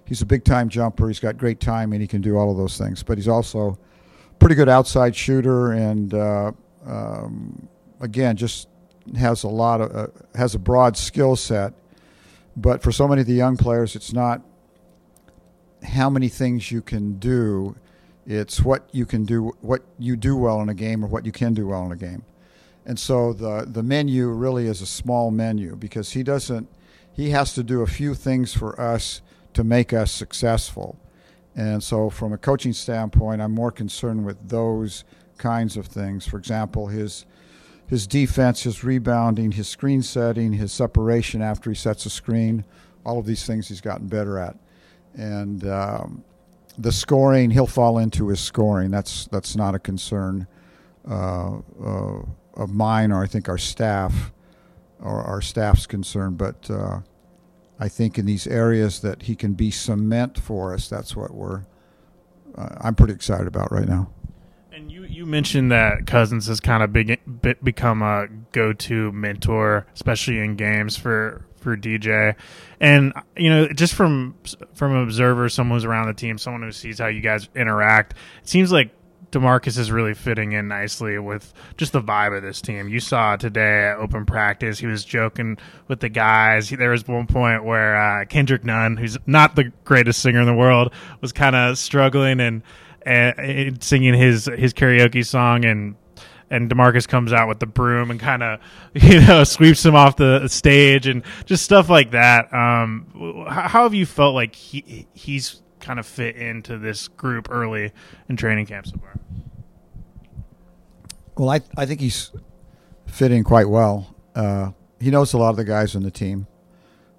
he's 0.04 0.23
a 0.23 0.26
big 0.26 0.44
time 0.44 0.68
jumper. 0.68 1.09
He's 1.09 1.20
got 1.20 1.38
great 1.38 1.61
timing. 1.61 2.00
He 2.00 2.06
can 2.06 2.20
do 2.20 2.37
all 2.37 2.50
of 2.50 2.56
those 2.56 2.76
things. 2.76 3.02
But 3.02 3.18
he's 3.18 3.28
also 3.28 3.78
pretty 4.38 4.54
good 4.54 4.68
outside 4.68 5.14
shooter, 5.14 5.73
and 5.73 6.12
uh, 6.14 6.52
um, 6.87 7.68
again, 8.00 8.37
just 8.37 8.68
has 9.16 9.44
a 9.44 9.49
lot 9.49 9.80
of 9.80 9.94
uh, 9.94 10.06
has 10.35 10.54
a 10.54 10.59
broad 10.59 10.97
skill 10.97 11.37
set. 11.37 11.73
But 12.56 12.82
for 12.82 12.92
so 12.92 13.06
many 13.06 13.20
of 13.20 13.26
the 13.26 13.35
young 13.35 13.56
players, 13.56 13.94
it's 13.94 14.12
not 14.12 14.42
how 15.82 16.10
many 16.10 16.28
things 16.28 16.70
you 16.70 16.82
can 16.82 17.18
do. 17.18 17.76
It's 18.26 18.62
what 18.62 18.88
you 18.92 19.06
can 19.06 19.25
do, 19.25 19.56
what 19.60 19.82
you 19.99 20.16
do 20.16 20.37
well 20.37 20.60
in 20.60 20.68
a 20.68 20.75
game, 20.75 21.04
or 21.04 21.08
what 21.08 21.26
you 21.26 21.32
can 21.32 21.54
do 21.54 21.66
well 21.68 21.84
in 21.87 21.92
a 21.92 21.96
game. 21.96 22.25
And 22.87 22.99
so 22.99 23.32
the 23.32 23.66
the 23.70 23.82
menu 23.82 24.28
really 24.28 24.66
is 24.66 24.80
a 24.80 24.87
small 24.87 25.30
menu 25.30 25.76
because 25.76 26.12
he 26.12 26.22
doesn't. 26.22 26.68
He 27.12 27.30
has 27.30 27.54
to 27.54 27.62
do 27.62 27.82
a 27.82 27.87
few 27.87 28.14
things 28.14 28.54
for 28.54 28.80
us 28.80 29.20
to 29.54 29.64
make 29.64 29.92
us 29.92 30.12
successful. 30.12 30.99
And 31.56 31.82
so, 31.82 32.10
from 32.10 32.32
a 32.32 32.38
coaching 32.38 32.72
standpoint, 32.72 33.42
I'm 33.42 33.52
more 33.52 33.72
concerned 33.72 34.25
with 34.25 34.49
those 34.49 35.04
kinds 35.38 35.76
of 35.76 35.87
things. 35.87 36.26
For 36.26 36.38
example, 36.38 36.87
his 36.87 37.26
his 37.87 38.06
defense, 38.06 38.62
his 38.62 38.84
rebounding, 38.84 39.52
his 39.52 39.68
screen 39.68 40.02
setting, 40.02 40.52
his 40.52 40.72
separation 40.72 41.42
after 41.42 41.70
he 41.70 41.76
sets 41.76 42.06
a 42.06 42.10
screen 42.10 42.64
All 43.04 43.18
of 43.18 43.26
these 43.26 43.44
things 43.44 43.66
he's 43.68 43.80
gotten 43.80 44.06
better 44.06 44.38
at, 44.38 44.56
and 45.14 45.67
um, 45.67 46.25
the 46.79 46.93
scoring 46.93 47.50
he'll 47.50 47.67
fall 47.67 47.99
into 47.99 48.29
his 48.29 48.40
scoring. 48.40 48.90
That's 48.90 49.26
that's 49.26 49.57
not 49.57 49.75
a 49.75 49.79
concern 49.79 50.47
uh, 51.09 51.59
uh, 51.83 52.23
of 52.55 52.71
mine 52.71 53.12
or 53.12 53.23
I 53.23 53.26
think 53.26 53.49
our 53.49 53.59
staff 53.59 54.33
or 55.00 55.23
our 55.23 55.40
staff's 55.40 55.87
concern. 55.87 56.35
But 56.35 56.71
uh, 56.71 57.00
I 57.79 57.88
think 57.88 58.19
in 58.19 58.26
these 58.26 58.47
areas 58.47 59.00
that 59.00 59.23
he 59.23 59.35
can 59.35 59.55
be 59.55 59.71
cement 59.71 60.38
for 60.38 60.75
us. 60.75 60.88
That's 60.88 61.17
what 61.17 61.33
we're. 61.33 61.64
Uh, 62.55 62.76
I'm 62.81 62.95
pretty 62.95 63.14
excited 63.14 63.47
about 63.47 63.73
right 63.73 63.88
now. 63.88 64.11
And 64.73 64.90
you, 64.90 65.05
you 65.05 65.25
mentioned 65.25 65.73
that 65.73 66.07
Cousins 66.07 66.47
has 66.47 66.61
kind 66.61 66.83
of 66.83 66.93
become 67.62 68.02
a 68.02 68.29
go-to 68.52 69.12
mentor, 69.12 69.87
especially 69.95 70.38
in 70.38 70.57
games 70.57 70.97
for 70.97 71.45
for 71.61 71.76
DJ. 71.76 72.35
And 72.81 73.12
you 73.37 73.50
know, 73.50 73.69
just 73.69 73.95
from 73.95 74.35
from 74.75 74.95
an 74.95 75.02
observer, 75.02 75.49
someone 75.49 75.76
who's 75.76 75.85
around 75.85 76.09
the 76.09 76.14
team, 76.14 76.38
someone 76.38 76.62
who 76.62 76.73
sees 76.73 76.99
how 76.99 77.07
you 77.07 77.21
guys 77.21 77.49
interact, 77.55 78.14
it 78.43 78.49
seems 78.49 78.73
like 78.73 78.93
Demarcus 79.31 79.79
is 79.79 79.93
really 79.93 80.14
fitting 80.14 80.52
in 80.52 80.69
nicely 80.69 81.19
with 81.19 81.52
just 81.76 81.93
the 81.93 82.02
vibe 82.02 82.37
of 82.37 82.43
this 82.43 82.61
team. 82.61 82.88
You 82.88 83.00
saw 83.00 83.37
today 83.37 83.88
at 83.88 83.99
open 83.99 84.26
practice, 84.26 84.79
he 84.79 84.87
was 84.87 85.05
joking 85.05 85.59
with 85.88 86.00
the 86.00 86.09
guys. 86.09 86.71
There 86.71 86.90
was 86.90 87.07
one 87.07 87.26
point 87.26 87.64
where 87.64 87.97
uh, 87.97 88.25
Kendrick 88.25 88.64
Nunn, 88.64 88.97
who's 88.97 89.17
not 89.26 89.57
the 89.57 89.73
greatest 89.85 90.21
singer 90.21 90.40
in 90.40 90.47
the 90.47 90.55
world, 90.55 90.93
was 91.21 91.33
kind 91.33 91.55
of 91.55 91.79
struggling 91.79 92.40
and, 92.40 92.62
and 93.07 93.83
singing 93.83 94.14
his 94.14 94.47
his 94.57 94.75
karaoke 94.75 95.25
song 95.25 95.64
and 95.64 95.95
and 96.50 96.71
Demarcus 96.71 97.07
comes 97.07 97.33
out 97.33 97.49
with 97.49 97.61
the 97.61 97.66
broom 97.66 98.11
and 98.11 98.19
kind 98.19 98.42
of 98.42 98.61
you 98.95 99.21
know 99.21 99.45
sweeps 99.45 99.85
him 99.85 99.95
off 99.95 100.16
the 100.16 100.49
stage 100.49 101.07
and 101.07 101.23
just 101.47 101.64
stuff 101.64 101.88
like 101.88 102.11
that. 102.11 102.52
Um, 102.52 103.47
how 103.49 103.85
have 103.85 103.95
you 103.95 104.07
felt 104.07 104.35
like 104.35 104.54
he 104.54 105.07
he's 105.14 105.62
kind 105.78 105.99
of 105.99 106.07
fit 106.07 106.37
into 106.37 106.76
this 106.78 107.09
group 107.09 107.49
early 107.50 107.92
in 108.28 108.37
training 108.37 108.66
camp 108.66 108.87
so 108.87 108.97
far? 108.99 109.19
Well, 111.37 111.50
I 111.50 111.61
I 111.76 111.87
think 111.87 112.00
he's 112.00 112.33
fitting 113.07 113.45
quite 113.45 113.69
well. 113.69 114.14
Uh, 114.35 114.73
he 115.00 115.11
knows 115.11 115.33
a 115.33 115.38
lot 115.38 115.50
of 115.50 115.57
the 115.57 115.64
guys 115.64 115.97
on 115.97 116.02
the 116.02 116.11
team 116.11 116.47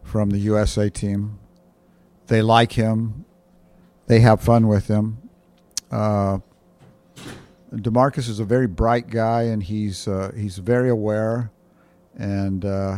from 0.03 0.29
the 0.29 0.39
USA 0.39 0.89
team. 0.89 1.39
They 2.27 2.41
like 2.41 2.73
him. 2.73 3.25
They 4.07 4.19
have 4.19 4.41
fun 4.41 4.67
with 4.67 4.87
him. 4.87 5.29
Uh, 5.89 6.39
Demarcus 7.73 8.27
is 8.27 8.39
a 8.39 8.45
very 8.45 8.67
bright 8.67 9.09
guy, 9.09 9.43
and 9.43 9.63
he's 9.63 10.07
uh, 10.07 10.31
he's 10.35 10.57
very 10.57 10.89
aware, 10.89 11.51
and 12.17 12.65
uh, 12.65 12.97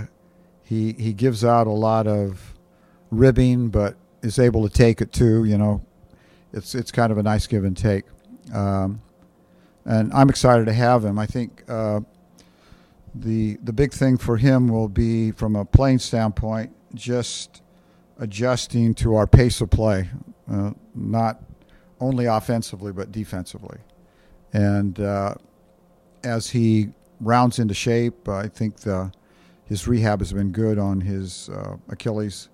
he 0.64 0.94
he 0.94 1.14
gives 1.14 1.46
out 1.46 1.68
a 1.68 1.72
lot 1.72 2.08
of 2.08 2.56
ribbing, 3.12 3.70
but 3.70 3.96
is 4.24 4.40
able 4.40 4.68
to 4.68 4.74
take 4.74 5.00
it 5.00 5.12
too. 5.12 5.46
You 5.46 5.60
know, 5.60 5.86
it's 6.52 6.74
it's 6.74 6.92
kind 6.92 7.12
of 7.12 7.20
a 7.20 7.24
nice 7.24 7.46
give 7.46 7.64
and 7.66 7.78
take, 7.78 8.06
um, 8.52 9.02
and 9.86 10.12
I'm 10.12 10.30
excited 10.30 10.66
to 10.66 10.74
have 10.74 11.06
him. 11.06 11.20
I 11.20 11.28
think 11.28 11.64
uh, 11.68 12.00
the 13.14 13.58
the 13.64 13.74
big 13.74 13.94
thing 13.94 14.18
for 14.18 14.38
him 14.38 14.70
will 14.70 14.90
be 14.90 15.32
from 15.32 15.56
a 15.56 15.66
playing 15.66 16.00
standpoint, 16.00 16.72
just 16.96 17.62
adjusting 18.18 18.96
to 18.96 19.16
our 19.16 19.28
pace 19.28 19.62
of 19.62 19.70
play, 19.70 20.10
uh, 20.52 20.72
not 20.96 21.44
only 22.00 22.26
offensively 22.26 22.92
but 22.92 23.12
defensively. 23.12 23.78
And 24.54 25.00
uh, 25.00 25.36
as 26.24 26.50
he 26.50 26.90
rounds 27.20 27.60
into 27.60 27.74
shape, 27.74 28.30
I 28.30 28.48
think 28.48 28.78
the, 28.78 29.12
his 29.66 29.88
rehab 29.88 30.20
has 30.20 30.32
been 30.32 30.52
good 30.52 30.78
on 30.78 31.02
his 31.02 31.50
uh, 31.50 31.78
Achilles. 31.90 32.50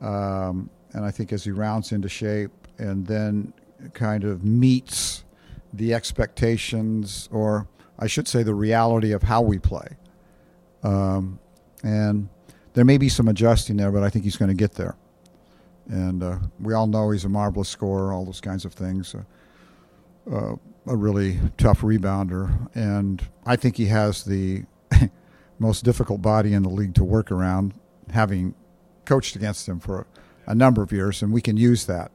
Um, 0.00 0.70
and 0.92 1.04
I 1.04 1.10
think 1.10 1.32
as 1.32 1.44
he 1.44 1.50
rounds 1.50 1.92
into 1.92 2.08
shape 2.08 2.50
and 2.78 3.06
then 3.06 3.52
kind 3.92 4.24
of 4.24 4.44
meets 4.44 5.24
the 5.72 5.92
expectations, 5.92 7.28
or 7.30 7.68
I 7.98 8.06
should 8.06 8.26
say, 8.26 8.42
the 8.42 8.54
reality 8.54 9.12
of 9.12 9.22
how 9.22 9.42
we 9.42 9.58
play. 9.58 9.96
Um, 10.82 11.38
and 11.82 12.28
there 12.74 12.84
may 12.84 12.96
be 12.96 13.08
some 13.08 13.28
adjusting 13.28 13.76
there, 13.76 13.90
but 13.90 14.02
I 14.02 14.08
think 14.08 14.24
he's 14.24 14.36
going 14.36 14.50
to 14.50 14.54
get 14.54 14.72
there. 14.72 14.96
And 15.88 16.22
uh, 16.22 16.38
we 16.60 16.74
all 16.74 16.86
know 16.86 17.10
he's 17.10 17.24
a 17.24 17.28
marvelous 17.28 17.68
scorer, 17.68 18.12
all 18.12 18.24
those 18.24 18.40
kinds 18.40 18.64
of 18.64 18.72
things. 18.72 19.14
Uh, 19.14 19.22
uh, 20.30 20.56
a 20.86 20.96
really 20.96 21.38
tough 21.56 21.82
rebounder, 21.82 22.68
and 22.74 23.22
I 23.44 23.56
think 23.56 23.76
he 23.76 23.86
has 23.86 24.24
the 24.24 24.64
most 25.58 25.84
difficult 25.84 26.22
body 26.22 26.54
in 26.54 26.62
the 26.62 26.68
league 26.68 26.94
to 26.94 27.04
work 27.04 27.30
around, 27.30 27.74
having 28.10 28.54
coached 29.04 29.36
against 29.36 29.68
him 29.68 29.80
for 29.80 30.06
a 30.46 30.54
number 30.54 30.82
of 30.82 30.92
years, 30.92 31.22
and 31.22 31.32
we 31.32 31.42
can 31.42 31.56
use 31.56 31.86
that. 31.86 32.10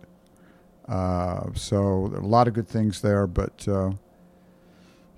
Uh, 0.88 1.54
so 1.54 2.12
a 2.16 2.26
lot 2.26 2.48
of 2.48 2.54
good 2.54 2.68
things 2.68 3.02
there, 3.02 3.28
but 3.28 3.66
uh, 3.68 3.92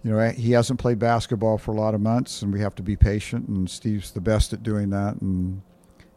you 0.04 0.12
know 0.12 0.30
he 0.30 0.52
hasn't 0.52 0.80
played 0.80 1.00
basketball 1.00 1.58
for 1.58 1.72
a 1.72 1.76
lot 1.76 1.96
of 1.96 2.02
months, 2.02 2.42
and 2.42 2.54
we 2.54 2.60
have 2.60 2.76
to 2.76 2.84
be 2.84 2.96
patient. 2.96 3.48
And 3.48 3.70
Steve's 3.70 4.12
the 4.12 4.22
best 4.22 4.54
at 4.54 4.64
doing 4.64 4.90
that, 4.92 5.22
and 5.22 5.62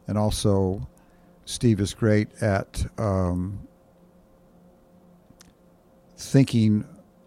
and 0.06 0.18
also 0.18 0.86
Steve 1.44 1.80
is 1.80 1.94
great 1.94 2.28
at 2.42 2.84
um, 2.98 3.67
thinking 6.18 6.84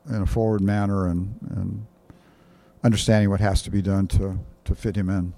in 0.09 0.21
a 0.21 0.25
forward 0.25 0.61
manner 0.61 1.07
and, 1.07 1.35
and 1.49 1.85
understanding 2.83 3.29
what 3.29 3.39
has 3.39 3.61
to 3.63 3.71
be 3.71 3.81
done 3.81 4.07
to, 4.07 4.39
to 4.65 4.75
fit 4.75 4.95
him 4.95 5.09
in. 5.09 5.33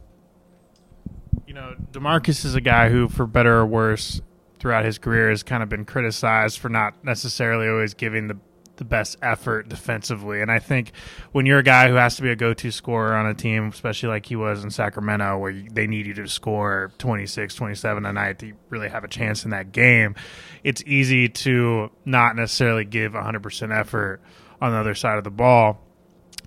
You 1.47 1.53
know, 1.53 1.75
Demarcus 1.91 2.45
is 2.45 2.55
a 2.55 2.61
guy 2.61 2.89
who, 2.89 3.07
for 3.07 3.25
better 3.25 3.59
or 3.59 3.65
worse, 3.65 4.21
throughout 4.59 4.85
his 4.85 4.97
career 4.97 5.29
has 5.29 5.43
kind 5.43 5.61
of 5.61 5.69
been 5.69 5.85
criticized 5.85 6.57
for 6.57 6.69
not 6.69 7.03
necessarily 7.03 7.67
always 7.67 7.93
giving 7.93 8.27
the 8.27 8.37
the 8.77 8.85
best 8.85 9.17
effort 9.21 9.69
defensively. 9.69 10.41
And 10.41 10.51
I 10.51 10.59
think 10.59 10.91
when 11.31 11.45
you're 11.45 11.59
a 11.59 11.63
guy 11.63 11.89
who 11.89 11.95
has 11.95 12.15
to 12.15 12.21
be 12.21 12.29
a 12.29 12.35
go-to 12.35 12.71
scorer 12.71 13.13
on 13.13 13.27
a 13.27 13.33
team, 13.33 13.67
especially 13.69 14.09
like 14.09 14.25
he 14.25 14.35
was 14.35 14.63
in 14.63 14.71
Sacramento, 14.71 15.37
where 15.37 15.53
they 15.53 15.87
need 15.87 16.07
you 16.07 16.13
to 16.15 16.27
score 16.27 16.91
26, 16.97 17.53
27 17.55 18.05
a 18.05 18.13
night 18.13 18.39
to 18.39 18.53
really 18.69 18.89
have 18.89 19.03
a 19.03 19.07
chance 19.07 19.45
in 19.45 19.51
that 19.51 19.71
game, 19.71 20.15
it's 20.63 20.83
easy 20.85 21.29
to 21.29 21.91
not 22.05 22.35
necessarily 22.35 22.85
give 22.85 23.13
100% 23.13 23.77
effort 23.77 24.21
on 24.59 24.71
the 24.71 24.77
other 24.77 24.95
side 24.95 25.17
of 25.17 25.23
the 25.23 25.31
ball. 25.31 25.79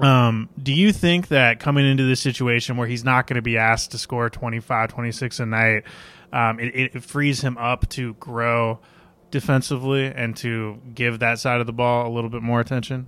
Um, 0.00 0.50
do 0.62 0.74
you 0.74 0.92
think 0.92 1.28
that 1.28 1.58
coming 1.58 1.86
into 1.86 2.04
this 2.04 2.20
situation 2.20 2.76
where 2.76 2.86
he's 2.86 3.04
not 3.04 3.26
going 3.26 3.36
to 3.36 3.42
be 3.42 3.56
asked 3.56 3.92
to 3.92 3.98
score 3.98 4.28
25, 4.28 4.90
26 4.90 5.40
a 5.40 5.46
night, 5.46 5.84
um, 6.32 6.60
it, 6.60 6.94
it, 6.94 7.02
frees 7.02 7.40
him 7.40 7.56
up 7.56 7.88
to 7.90 8.12
grow 8.14 8.80
defensively 9.30 10.06
and 10.06 10.36
to 10.36 10.80
give 10.94 11.18
that 11.18 11.38
side 11.38 11.60
of 11.60 11.66
the 11.66 11.72
ball 11.72 12.06
a 12.06 12.12
little 12.12 12.30
bit 12.30 12.42
more 12.42 12.60
attention? 12.60 13.06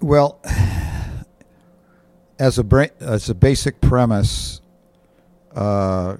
Well, 0.00 0.40
as 2.38 2.58
a 2.58 2.64
bra- 2.64 2.86
as 3.00 3.30
a 3.30 3.34
basic 3.34 3.80
premise, 3.80 4.60
uh, 5.54 6.16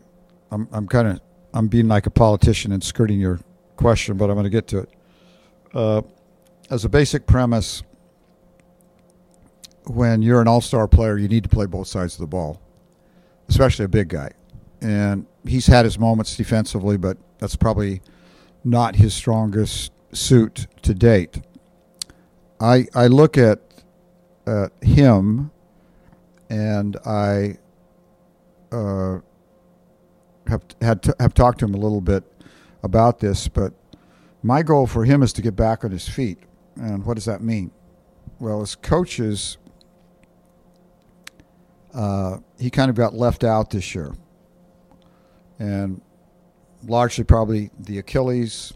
I'm 0.51 0.69
I'm 0.71 0.87
kind 0.87 1.09
of 1.09 1.21
I'm 1.55 1.69
being 1.69 1.89
like 1.89 2.07
a 2.07 2.11
politician 2.11 2.73
and 2.73 2.83
skirting 2.83 3.19
your 3.19 3.41
question, 3.77 4.17
but 4.17 4.31
I'm 4.31 4.37
going 4.37 4.45
to 4.45 4.51
get 4.51 4.69
to 4.69 4.79
it. 4.79 4.89
Uh, 5.75 6.03
as 6.71 6.85
a 6.85 6.89
basic 6.89 7.27
premise, 7.27 7.83
when 9.87 10.23
you're 10.23 10.41
an 10.41 10.49
all 10.49 10.61
star 10.61 10.87
player, 10.87 11.19
you 11.19 11.29
need 11.29 11.43
to 11.43 11.49
play 11.49 11.67
both 11.67 11.89
sides 11.89 12.15
of 12.15 12.21
the 12.21 12.27
ball, 12.27 12.61
especially 13.49 13.85
a 13.85 13.89
big 13.89 14.09
guy. 14.09 14.31
And 14.81 15.27
he's 15.47 15.67
had 15.67 15.85
his 15.85 15.99
moments 15.99 16.37
defensively, 16.37 16.97
but 16.97 17.17
that's 17.39 17.57
probably 17.57 18.01
not 18.65 18.97
his 18.97 19.15
strongest 19.15 19.93
suit 20.13 20.67
to 20.83 20.95
date. 20.95 21.41
I, 22.61 22.87
I 22.95 23.09
look 23.09 23.37
at, 23.37 23.61
at 24.47 24.73
him 24.83 25.51
and 26.49 26.97
I 27.05 27.57
uh, 28.71 29.19
have 30.47 30.63
had 30.81 31.07
have 31.19 31.35
talked 31.35 31.61
to 31.61 31.65
him 31.65 31.75
a 31.75 31.79
little 31.79 32.01
bit 32.01 32.25
about 32.83 33.21
this, 33.21 33.49
but 33.49 33.73
my 34.43 34.63
goal 34.63 34.87
for 34.87 35.05
him 35.05 35.23
is 35.23 35.33
to 35.35 35.43
get 35.43 35.57
back 35.57 35.85
on 35.85 35.91
his 35.91 36.09
feet. 36.09 36.39
And 36.77 37.05
what 37.05 37.15
does 37.15 37.27
that 37.27 37.43
mean? 37.43 37.71
Well, 38.39 38.63
as 38.63 38.75
coaches, 38.75 39.59
uh, 41.95 42.39
he 42.59 42.71
kind 42.71 42.91
of 42.91 42.97
got 42.97 43.15
left 43.15 43.45
out 43.45 43.71
this 43.71 43.95
year. 43.95 44.15
And 45.63 46.03
largely, 46.85 47.23
probably 47.23 47.71
the 47.79 47.99
Achilles 47.99 48.73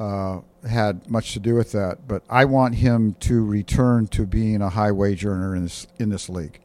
uh, 0.00 0.40
had 0.68 1.08
much 1.08 1.34
to 1.34 1.38
do 1.38 1.54
with 1.54 1.70
that. 1.70 2.08
But 2.08 2.24
I 2.28 2.46
want 2.46 2.74
him 2.74 3.14
to 3.20 3.44
return 3.44 4.08
to 4.08 4.26
being 4.26 4.60
a 4.60 4.70
high 4.70 4.90
wage 4.90 5.24
earner 5.24 5.54
in 5.54 5.62
this, 5.62 5.86
in 6.00 6.08
this 6.08 6.28
league. 6.28 6.58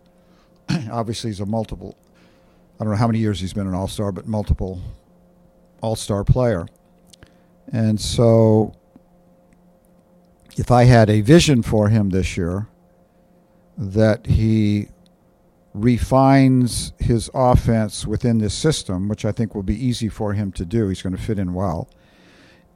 Obviously, 0.91 1.29
he's 1.29 1.39
a 1.39 1.45
multiple, 1.45 1.95
I 2.79 2.85
don't 2.85 2.93
know 2.93 2.97
how 2.97 3.05
many 3.05 3.19
years 3.19 3.39
he's 3.39 3.53
been 3.53 3.67
an 3.67 3.75
all 3.75 3.87
star, 3.87 4.11
but 4.11 4.25
multiple 4.27 4.81
all 5.79 5.95
star 5.95 6.23
player. 6.23 6.65
And 7.71 8.01
so, 8.01 8.73
if 10.55 10.71
I 10.71 10.85
had 10.85 11.07
a 11.11 11.21
vision 11.21 11.61
for 11.61 11.89
him 11.89 12.09
this 12.09 12.35
year, 12.35 12.67
that 13.77 14.25
he 14.25 14.87
refines 15.83 16.93
his 16.99 17.29
offense 17.33 18.05
within 18.05 18.39
this 18.39 18.53
system, 18.53 19.07
which 19.07 19.25
I 19.25 19.31
think 19.31 19.53
will 19.53 19.63
be 19.63 19.85
easy 19.85 20.09
for 20.09 20.33
him 20.33 20.51
to 20.53 20.65
do. 20.65 20.87
He's 20.87 21.01
going 21.01 21.15
to 21.15 21.21
fit 21.21 21.39
in 21.39 21.53
well. 21.53 21.89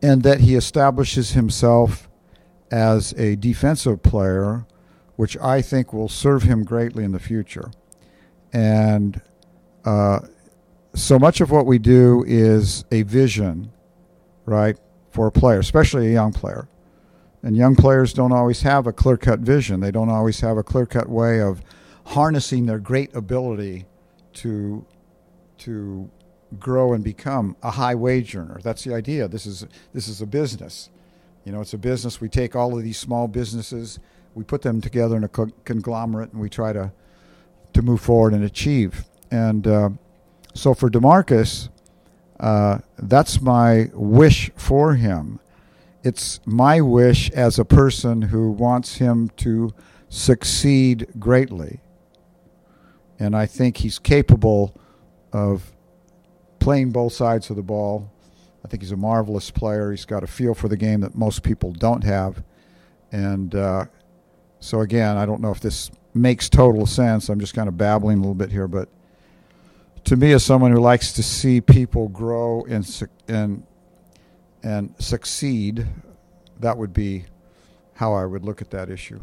And 0.02 0.24
that 0.24 0.42
he 0.42 0.56
establishes 0.56 1.32
himself 1.32 2.10
as 2.72 3.14
a 3.14 3.36
defensive 3.36 4.02
player, 4.02 4.66
which 5.16 5.38
I 5.38 5.62
think 5.62 5.94
will 5.94 6.10
serve 6.10 6.44
him 6.44 6.64
greatly 6.64 7.04
in 7.04 7.12
the 7.12 7.20
future. 7.20 7.72
And 8.54 9.22
uh, 9.86 10.20
so 10.94 11.20
much 11.20 11.42
of 11.42 11.52
what 11.52 11.66
we 11.66 11.78
do 11.80 12.24
is 12.28 12.86
a 12.92 13.04
vision, 13.04 13.72
right, 14.46 14.78
for 15.12 15.28
a 15.28 15.32
player, 15.32 15.60
especially 15.60 16.08
a 16.08 16.14
young 16.14 16.34
player. 16.34 16.68
And 17.44 17.58
young 17.58 17.76
players 17.76 18.14
don't 18.14 18.32
always 18.32 18.62
have 18.62 18.86
a 18.88 18.94
clear 18.94 19.18
cut 19.18 19.40
vision. 19.40 19.80
They 19.80 19.92
don't 19.92 20.10
always 20.10 20.40
have 20.42 20.58
a 20.58 20.64
clear 20.64 20.86
cut 20.86 21.10
way 21.10 21.42
of 21.42 21.62
harnessing 22.06 22.66
their 22.66 22.80
great 22.80 23.14
ability 23.16 23.86
to 24.34 24.86
to 25.60 26.10
grow 26.60 26.94
and 26.94 27.04
become 27.04 27.56
a 27.64 27.72
high 27.72 27.96
wage 27.96 28.36
earner. 28.36 28.60
That's 28.64 28.84
the 28.84 28.94
idea. 28.94 29.28
This 29.28 29.46
is 29.46 29.66
this 29.94 30.08
is 30.08 30.22
a 30.22 30.26
business. 30.26 30.90
You 31.46 31.52
know, 31.52 31.62
it's 31.62 31.74
a 31.74 31.78
business. 31.78 32.22
We 32.22 32.30
take 32.30 32.56
all 32.56 32.78
of 32.78 32.84
these 32.84 32.98
small 32.98 33.28
businesses, 33.28 34.00
we 34.36 34.44
put 34.44 34.62
them 34.62 34.80
together 34.80 35.18
in 35.18 35.24
a 35.24 35.30
conglomerate, 35.30 36.32
and 36.32 36.42
we 36.42 36.50
try 36.50 36.74
to 36.74 36.92
to 37.74 37.82
move 37.82 38.02
forward 38.02 38.34
and 38.34 38.44
achieve. 38.44 39.06
And 39.30 39.66
uh, 39.66 39.90
so 40.54 40.74
for 40.74 40.90
Demarcus, 40.90 41.70
uh, 42.40 42.80
that's 42.98 43.42
my 43.42 43.90
wish 43.94 44.52
for 44.56 44.96
him. 44.96 45.40
It's 46.04 46.40
my 46.46 46.82
wish 46.82 47.30
as 47.32 47.60
a 47.60 47.66
person 47.66 48.24
who 48.24 48.52
wants 48.52 48.96
him 48.96 49.30
to 49.38 49.74
succeed 50.10 51.08
greatly. 51.20 51.80
And 53.22 53.36
I 53.36 53.46
think 53.46 53.78
he's 53.78 54.00
capable 54.00 54.76
of 55.32 55.72
playing 56.58 56.90
both 56.90 57.14
sides 57.14 57.52
of 57.52 57.56
the 57.56 57.62
ball. 57.62 58.12
I 58.66 58.68
think 58.68 58.82
he's 58.82 58.92
a 58.92 58.98
marvelous 58.98 59.52
player. 59.52 59.92
He's 59.92 60.06
got 60.06 60.24
a 60.24 60.28
feel 60.28 60.56
for 60.56 60.68
the 60.68 60.76
game 60.76 61.02
that 61.02 61.14
most 61.14 61.44
people 61.44 61.72
don't 61.72 62.04
have. 62.04 62.44
And 63.12 63.54
uh, 63.54 63.86
so, 64.60 64.82
again, 64.82 65.18
I 65.18 65.28
don't 65.28 65.40
know 65.40 65.52
if 65.52 65.60
this 65.60 65.92
makes 66.16 66.50
total 66.50 66.88
sense. 66.88 67.30
I'm 67.30 67.40
just 67.40 67.54
kind 67.54 67.68
of 67.70 67.78
babbling 67.78 68.18
a 68.18 68.22
little 68.22 68.34
bit 68.34 68.52
here, 68.52 68.68
but 68.68 68.90
to 70.06 70.16
me, 70.16 70.32
as 70.32 70.44
someone 70.44 70.72
who 70.72 70.80
likes 70.80 71.14
to 71.14 71.22
see 71.22 71.62
people 71.62 72.08
grow 72.08 72.66
and 72.68 73.08
and 73.28 73.62
and 74.64 74.96
succeed, 74.98 75.86
that 76.60 76.76
would 76.76 76.92
be 76.92 77.26
how 77.94 78.14
I 78.14 78.26
would 78.26 78.44
look 78.44 78.64
at 78.64 78.72
that 78.72 78.90
issue. 78.90 79.20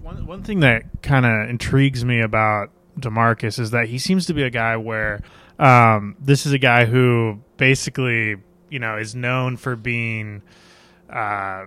One 0.00 0.26
one 0.26 0.44
thing 0.44 0.60
that 0.60 0.84
kind 1.02 1.26
of 1.26 1.50
intrigues 1.50 2.04
me 2.04 2.20
about 2.20 2.70
Demarcus 2.98 3.58
is 3.58 3.70
that 3.72 3.88
he 3.88 3.98
seems 3.98 4.26
to 4.26 4.34
be 4.34 4.42
a 4.42 4.50
guy 4.50 4.76
where 4.76 5.22
um, 5.58 6.16
this 6.20 6.46
is 6.46 6.52
a 6.52 6.58
guy 6.58 6.84
who 6.84 7.40
basically 7.56 8.36
you 8.70 8.78
know 8.78 8.96
is 8.96 9.14
known 9.14 9.56
for 9.56 9.76
being 9.76 10.42
uh, 11.10 11.66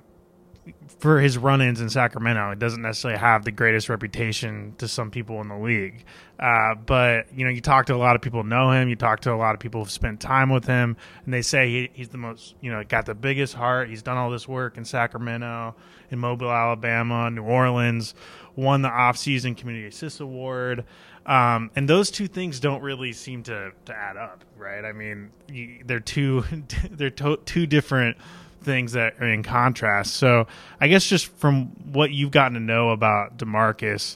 for 0.99 1.19
his 1.19 1.37
run-ins 1.37 1.79
in 1.79 1.89
Sacramento. 1.89 2.51
It 2.51 2.59
doesn't 2.59 2.81
necessarily 2.81 3.19
have 3.19 3.45
the 3.45 3.51
greatest 3.51 3.89
reputation 3.89 4.75
to 4.79 4.87
some 4.87 5.11
people 5.11 5.39
in 5.41 5.47
the 5.47 5.57
league. 5.57 6.03
Uh, 6.39 6.75
but 6.75 7.27
you 7.33 7.45
know, 7.45 7.51
you 7.51 7.61
talk 7.61 7.87
to 7.87 7.95
a 7.95 7.97
lot 7.97 8.15
of 8.15 8.21
people 8.21 8.43
know 8.43 8.71
him. 8.71 8.89
You 8.89 8.95
talk 8.95 9.21
to 9.21 9.33
a 9.33 9.35
lot 9.35 9.53
of 9.53 9.59
people 9.59 9.81
who've 9.81 9.91
spent 9.91 10.19
time 10.19 10.49
with 10.49 10.65
him, 10.65 10.97
and 11.25 11.33
they 11.33 11.41
say 11.41 11.69
he, 11.69 11.89
he's 11.93 12.09
the 12.09 12.17
most, 12.17 12.55
you 12.61 12.71
know, 12.71 12.83
got 12.83 13.05
the 13.05 13.15
biggest 13.15 13.53
heart. 13.53 13.89
He's 13.89 14.01
done 14.01 14.17
all 14.17 14.29
this 14.29 14.47
work 14.47 14.77
in 14.77 14.85
Sacramento, 14.85 15.75
in 16.09 16.19
Mobile, 16.19 16.51
Alabama, 16.51 17.29
New 17.29 17.43
Orleans. 17.43 18.13
Won 18.55 18.81
the 18.81 18.89
off-season 18.89 19.55
Community 19.55 19.87
Assist 19.87 20.19
Award. 20.19 20.83
Um, 21.27 21.71
and 21.75 21.89
those 21.89 22.09
two 22.09 22.27
things 22.27 22.61
don't 22.61 22.81
really 22.81 23.11
seem 23.11 23.43
to, 23.43 23.71
to 23.85 23.93
add 23.93 24.15
up, 24.15 24.45
right? 24.57 24.85
I 24.85 24.93
mean, 24.93 25.29
you, 25.51 25.83
they're 25.85 25.99
two 25.99 26.45
they're 26.91 27.09
to, 27.11 27.37
two 27.45 27.67
different 27.67 28.17
things 28.61 28.93
that 28.93 29.19
are 29.19 29.27
in 29.27 29.43
contrast. 29.43 30.15
So 30.15 30.47
I 30.79 30.87
guess 30.87 31.05
just 31.05 31.27
from 31.27 31.67
what 31.91 32.11
you've 32.11 32.31
gotten 32.31 32.53
to 32.53 32.61
know 32.61 32.91
about 32.91 33.37
Demarcus, 33.37 34.15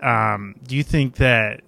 um, 0.00 0.54
do 0.66 0.76
you 0.76 0.82
think 0.82 1.16
that 1.16 1.60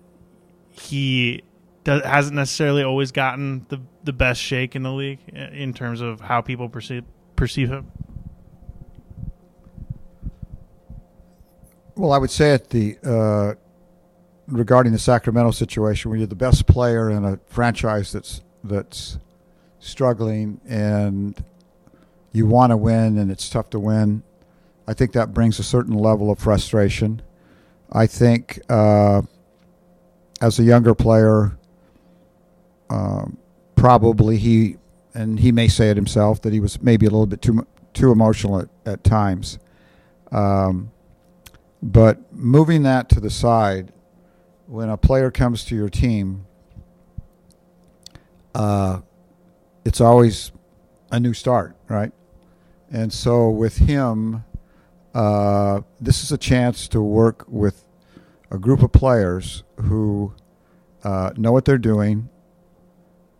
he 0.70 1.42
does, 1.84 2.02
hasn't 2.04 2.36
necessarily 2.36 2.82
always 2.82 3.12
gotten 3.12 3.66
the 3.68 3.80
the 4.04 4.12
best 4.14 4.40
shake 4.40 4.74
in 4.74 4.84
the 4.84 4.92
league 4.92 5.20
in 5.28 5.74
terms 5.74 6.00
of 6.00 6.20
how 6.20 6.40
people 6.40 6.68
perceive 6.70 7.04
perceive 7.36 7.68
him? 7.68 7.92
Well, 11.94 12.12
I 12.12 12.18
would 12.18 12.30
say 12.30 12.52
at 12.52 12.70
the 12.70 12.96
uh, 13.04 13.54
regarding 14.48 14.92
the 14.92 14.98
Sacramento 14.98 15.52
situation, 15.52 16.10
when 16.10 16.20
you're 16.20 16.26
the 16.26 16.34
best 16.34 16.66
player 16.66 17.10
in 17.10 17.24
a 17.24 17.38
franchise 17.46 18.12
that's 18.12 18.42
that's 18.64 19.18
struggling 19.78 20.60
and 20.68 21.42
you 22.32 22.46
want 22.46 22.70
to 22.70 22.76
win 22.76 23.18
and 23.18 23.30
it's 23.30 23.48
tough 23.48 23.70
to 23.70 23.78
win. 23.78 24.22
I 24.86 24.94
think 24.94 25.12
that 25.12 25.32
brings 25.32 25.58
a 25.58 25.62
certain 25.62 25.94
level 25.94 26.30
of 26.30 26.38
frustration. 26.38 27.22
I 27.92 28.06
think 28.06 28.60
uh, 28.68 29.22
as 30.40 30.58
a 30.58 30.62
younger 30.62 30.94
player, 30.94 31.56
um, 32.90 33.38
probably 33.76 34.38
he, 34.38 34.76
and 35.14 35.40
he 35.40 35.52
may 35.52 35.68
say 35.68 35.90
it 35.90 35.96
himself, 35.96 36.42
that 36.42 36.52
he 36.52 36.60
was 36.60 36.82
maybe 36.82 37.06
a 37.06 37.10
little 37.10 37.26
bit 37.26 37.42
too 37.42 37.66
too 37.94 38.12
emotional 38.12 38.60
at, 38.60 38.68
at 38.86 39.04
times. 39.04 39.58
Um, 40.30 40.90
but 41.82 42.32
moving 42.32 42.82
that 42.82 43.08
to 43.10 43.20
the 43.20 43.30
side, 43.30 43.92
when 44.68 44.90
a 44.90 44.98
player 44.98 45.30
comes 45.30 45.64
to 45.64 45.74
your 45.74 45.88
team, 45.88 46.44
uh, 48.54 49.00
it's 49.84 50.00
always 50.00 50.52
a 51.10 51.18
new 51.18 51.32
start, 51.32 51.74
right? 51.88 52.12
And 52.90 53.10
so 53.10 53.48
with 53.48 53.78
him, 53.78 54.44
uh, 55.14 55.80
this 55.98 56.22
is 56.22 56.30
a 56.32 56.36
chance 56.36 56.86
to 56.88 57.00
work 57.00 57.46
with 57.48 57.86
a 58.50 58.58
group 58.58 58.82
of 58.82 58.92
players 58.92 59.64
who 59.80 60.34
uh, 61.02 61.30
know 61.34 61.50
what 61.50 61.64
they're 61.64 61.78
doing, 61.78 62.28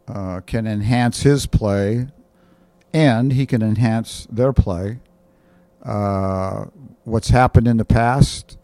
uh, 0.09 0.41
can 0.41 0.67
enhance 0.67 1.23
his 1.23 1.45
play, 1.45 2.09
and 2.95 3.35
he 3.35 3.45
can 3.45 3.61
enhance 3.61 4.27
their 4.31 4.55
play. 4.55 5.01
Uh, 5.83 6.65
what's 7.05 7.29
happened 7.29 7.69
in 7.69 7.77
the 7.77 7.85
past, 7.85 8.57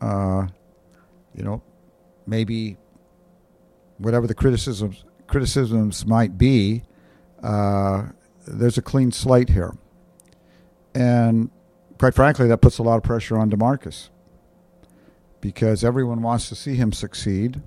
uh, 0.00 0.46
you 1.34 1.42
know, 1.42 1.60
maybe 2.26 2.76
whatever 3.98 4.26
the 4.26 4.34
criticisms 4.34 5.04
criticisms 5.26 6.04
might 6.04 6.36
be, 6.36 6.82
uh, 7.42 8.04
there's 8.46 8.76
a 8.76 8.82
clean 8.82 9.10
slate 9.10 9.48
here. 9.48 9.74
And 10.94 11.50
quite 11.98 12.14
frankly, 12.14 12.48
that 12.48 12.58
puts 12.58 12.78
a 12.78 12.82
lot 12.82 12.96
of 12.96 13.02
pressure 13.02 13.38
on 13.38 13.50
Demarcus 13.50 14.10
because 15.40 15.84
everyone 15.84 16.20
wants 16.20 16.48
to 16.48 16.54
see 16.54 16.74
him 16.74 16.92
succeed. 16.92 17.62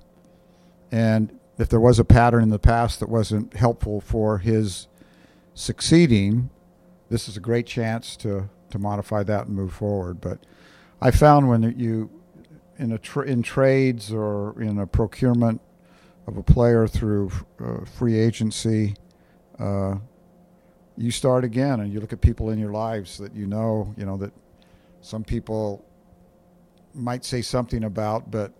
And 0.92 1.38
if 1.58 1.68
there 1.68 1.80
was 1.80 1.98
a 1.98 2.04
pattern 2.04 2.42
in 2.42 2.50
the 2.50 2.58
past 2.58 3.00
that 3.00 3.08
wasn't 3.08 3.54
helpful 3.54 4.00
for 4.00 4.38
his 4.38 4.86
succeeding, 5.54 6.50
this 7.08 7.28
is 7.28 7.36
a 7.36 7.40
great 7.40 7.66
chance 7.66 8.16
to, 8.18 8.48
to 8.70 8.78
modify 8.78 9.22
that 9.24 9.46
and 9.46 9.56
move 9.56 9.72
forward. 9.72 10.20
But 10.20 10.38
I 11.00 11.10
found 11.10 11.48
when 11.48 11.62
you 11.78 12.10
in 12.78 12.92
a 12.92 13.20
in 13.22 13.42
trades 13.42 14.12
or 14.12 14.60
in 14.60 14.78
a 14.78 14.86
procurement 14.86 15.60
of 16.26 16.36
a 16.36 16.42
player 16.42 16.86
through 16.86 17.30
uh, 17.64 17.84
free 17.84 18.18
agency, 18.18 18.94
uh, 19.58 19.96
you 20.96 21.10
start 21.10 21.44
again 21.44 21.80
and 21.80 21.92
you 21.92 22.00
look 22.00 22.12
at 22.12 22.20
people 22.20 22.50
in 22.50 22.58
your 22.58 22.72
lives 22.72 23.18
that 23.18 23.34
you 23.34 23.46
know, 23.46 23.94
you 23.96 24.04
know, 24.04 24.16
that 24.16 24.32
some 25.00 25.22
people 25.22 25.84
might 26.94 27.24
say 27.24 27.42
something 27.42 27.84
about, 27.84 28.30
but 28.30 28.52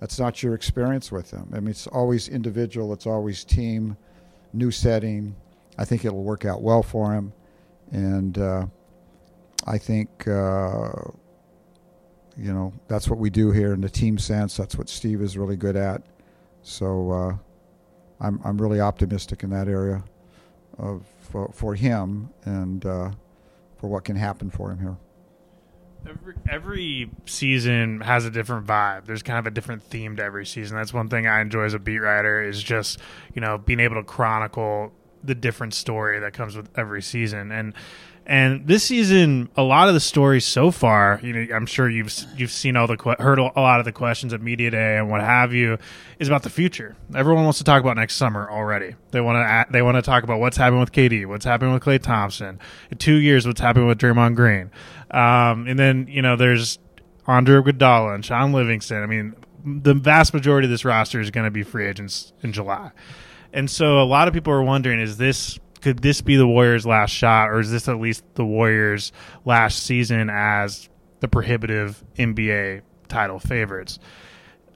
that's 0.00 0.18
not 0.18 0.42
your 0.42 0.54
experience 0.54 1.12
with 1.12 1.30
them. 1.30 1.50
I 1.52 1.60
mean, 1.60 1.70
it's 1.70 1.86
always 1.86 2.28
individual, 2.28 2.92
it's 2.92 3.06
always 3.06 3.44
team, 3.44 3.96
new 4.52 4.70
setting. 4.70 5.36
I 5.76 5.84
think 5.84 6.04
it'll 6.04 6.24
work 6.24 6.44
out 6.44 6.62
well 6.62 6.82
for 6.82 7.12
him. 7.12 7.32
And 7.92 8.38
uh, 8.38 8.66
I 9.66 9.78
think, 9.78 10.26
uh, 10.26 10.90
you 12.38 12.52
know, 12.52 12.72
that's 12.86 13.08
what 13.08 13.18
we 13.18 13.30
do 13.30 13.50
here 13.50 13.72
in 13.72 13.80
the 13.80 13.88
team 13.88 14.16
sense. 14.16 14.56
That's 14.56 14.76
what 14.76 14.88
Steve 14.88 15.20
is 15.20 15.36
really 15.36 15.56
good 15.56 15.76
at. 15.76 16.02
So 16.62 17.10
uh, 17.10 17.36
I'm, 18.20 18.40
I'm 18.44 18.58
really 18.58 18.80
optimistic 18.80 19.42
in 19.42 19.50
that 19.50 19.68
area 19.68 20.04
of 20.78 21.04
for, 21.18 21.50
for 21.52 21.74
him 21.74 22.30
and 22.44 22.84
uh, 22.86 23.10
for 23.76 23.88
what 23.88 24.04
can 24.04 24.16
happen 24.16 24.50
for 24.50 24.70
him 24.70 24.78
here. 24.78 24.96
Every, 26.08 26.34
every 26.48 27.10
season 27.26 28.00
has 28.02 28.24
a 28.24 28.30
different 28.30 28.66
vibe. 28.66 29.06
There's 29.06 29.24
kind 29.24 29.38
of 29.40 29.46
a 29.46 29.50
different 29.50 29.82
theme 29.82 30.16
to 30.16 30.22
every 30.22 30.46
season. 30.46 30.76
That's 30.76 30.94
one 30.94 31.08
thing 31.08 31.26
I 31.26 31.40
enjoy 31.40 31.64
as 31.64 31.74
a 31.74 31.80
beat 31.80 31.98
writer 31.98 32.40
is 32.42 32.62
just 32.62 33.00
you 33.34 33.40
know 33.40 33.58
being 33.58 33.80
able 33.80 33.96
to 33.96 34.04
chronicle 34.04 34.92
the 35.24 35.34
different 35.34 35.74
story 35.74 36.20
that 36.20 36.32
comes 36.32 36.56
with 36.56 36.70
every 36.78 37.02
season. 37.02 37.50
And 37.50 37.74
And 38.28 38.66
this 38.66 38.84
season, 38.84 39.48
a 39.56 39.62
lot 39.62 39.88
of 39.88 39.94
the 39.94 40.00
stories 40.00 40.44
so 40.44 40.70
far, 40.70 41.18
you 41.22 41.32
know, 41.32 41.54
I'm 41.54 41.64
sure 41.64 41.88
you've 41.88 42.14
you've 42.36 42.50
seen 42.50 42.76
all 42.76 42.86
the 42.86 43.16
heard 43.18 43.38
a 43.38 43.44
lot 43.58 43.78
of 43.78 43.86
the 43.86 43.92
questions 43.92 44.34
at 44.34 44.42
media 44.42 44.70
day 44.70 44.98
and 44.98 45.08
what 45.08 45.22
have 45.22 45.54
you, 45.54 45.78
is 46.18 46.28
about 46.28 46.42
the 46.42 46.50
future. 46.50 46.94
Everyone 47.14 47.44
wants 47.44 47.56
to 47.56 47.64
talk 47.64 47.80
about 47.80 47.96
next 47.96 48.16
summer 48.16 48.46
already. 48.50 48.96
They 49.12 49.22
want 49.22 49.36
to 49.38 49.72
they 49.72 49.80
want 49.80 49.96
to 49.96 50.02
talk 50.02 50.24
about 50.24 50.40
what's 50.40 50.58
happening 50.58 50.80
with 50.80 50.92
KD, 50.92 51.24
what's 51.24 51.46
happening 51.46 51.72
with 51.72 51.82
Klay 51.82 52.02
Thompson, 52.02 52.60
in 52.90 52.98
two 52.98 53.14
years, 53.14 53.46
what's 53.46 53.62
happening 53.62 53.88
with 53.88 53.96
Draymond 53.96 54.36
Green, 54.36 54.70
um, 55.10 55.66
and 55.66 55.78
then 55.78 56.06
you 56.06 56.20
know 56.20 56.36
there's 56.36 56.78
Andre 57.26 57.62
Iguodala 57.62 58.14
and 58.14 58.22
Shaun 58.22 58.52
Livingston. 58.52 59.02
I 59.02 59.06
mean, 59.06 59.36
the 59.64 59.94
vast 59.94 60.34
majority 60.34 60.66
of 60.66 60.70
this 60.70 60.84
roster 60.84 61.18
is 61.18 61.30
going 61.30 61.46
to 61.46 61.50
be 61.50 61.62
free 61.62 61.86
agents 61.86 62.34
in 62.42 62.52
July, 62.52 62.90
and 63.54 63.70
so 63.70 64.02
a 64.02 64.04
lot 64.04 64.28
of 64.28 64.34
people 64.34 64.52
are 64.52 64.62
wondering: 64.62 65.00
is 65.00 65.16
this 65.16 65.58
could 65.80 66.00
this 66.00 66.20
be 66.20 66.36
the 66.36 66.46
Warriors' 66.46 66.86
last 66.86 67.10
shot, 67.10 67.50
or 67.50 67.60
is 67.60 67.70
this 67.70 67.88
at 67.88 68.00
least 68.00 68.24
the 68.34 68.44
Warriors' 68.44 69.12
last 69.44 69.82
season 69.82 70.30
as 70.30 70.88
the 71.20 71.28
prohibitive 71.28 72.02
NBA 72.16 72.82
title 73.08 73.38
favorites? 73.38 73.98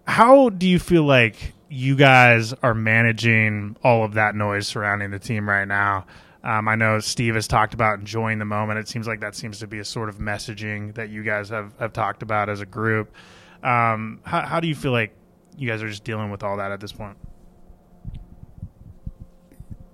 How 0.06 0.48
do 0.48 0.68
you 0.68 0.78
feel 0.78 1.04
like 1.04 1.54
you 1.68 1.96
guys 1.96 2.52
are 2.62 2.74
managing 2.74 3.76
all 3.82 4.04
of 4.04 4.14
that 4.14 4.34
noise 4.34 4.66
surrounding 4.66 5.10
the 5.10 5.18
team 5.18 5.48
right 5.48 5.66
now? 5.66 6.06
Um, 6.44 6.66
I 6.66 6.74
know 6.74 6.98
Steve 6.98 7.36
has 7.36 7.46
talked 7.46 7.72
about 7.72 8.00
enjoying 8.00 8.38
the 8.38 8.44
moment. 8.44 8.80
It 8.80 8.88
seems 8.88 9.06
like 9.06 9.20
that 9.20 9.36
seems 9.36 9.60
to 9.60 9.68
be 9.68 9.78
a 9.78 9.84
sort 9.84 10.08
of 10.08 10.18
messaging 10.18 10.94
that 10.94 11.08
you 11.08 11.22
guys 11.22 11.50
have, 11.50 11.72
have 11.78 11.92
talked 11.92 12.22
about 12.22 12.48
as 12.48 12.60
a 12.60 12.66
group. 12.66 13.14
Um, 13.62 14.20
how, 14.24 14.40
how 14.42 14.60
do 14.60 14.66
you 14.66 14.74
feel 14.74 14.90
like 14.90 15.14
you 15.56 15.68
guys 15.68 15.82
are 15.82 15.88
just 15.88 16.02
dealing 16.02 16.30
with 16.30 16.42
all 16.42 16.56
that 16.56 16.72
at 16.72 16.80
this 16.80 16.90
point? 16.90 17.16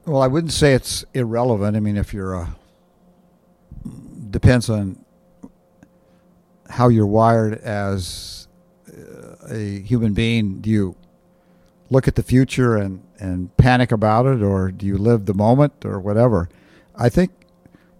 Well, 0.08 0.22
I 0.22 0.26
wouldn't 0.26 0.54
say 0.54 0.72
it's 0.72 1.04
irrelevant. 1.12 1.76
I 1.76 1.80
mean, 1.80 1.98
if 1.98 2.14
you're 2.14 2.32
a 2.32 2.56
depends 4.30 4.70
on 4.70 5.04
how 6.70 6.88
you're 6.88 7.06
wired 7.06 7.52
as 7.58 8.48
uh, 8.90 9.34
a 9.50 9.80
human 9.80 10.14
being. 10.14 10.62
Do 10.62 10.70
you 10.70 10.96
look 11.90 12.08
at 12.08 12.14
the 12.14 12.22
future 12.22 12.74
and, 12.74 13.02
and 13.18 13.54
panic 13.58 13.92
about 13.92 14.24
it, 14.24 14.42
or 14.42 14.70
do 14.70 14.86
you 14.86 14.96
live 14.96 15.26
the 15.26 15.34
moment, 15.34 15.84
or 15.84 16.00
whatever? 16.00 16.48
I 16.96 17.10
think 17.10 17.30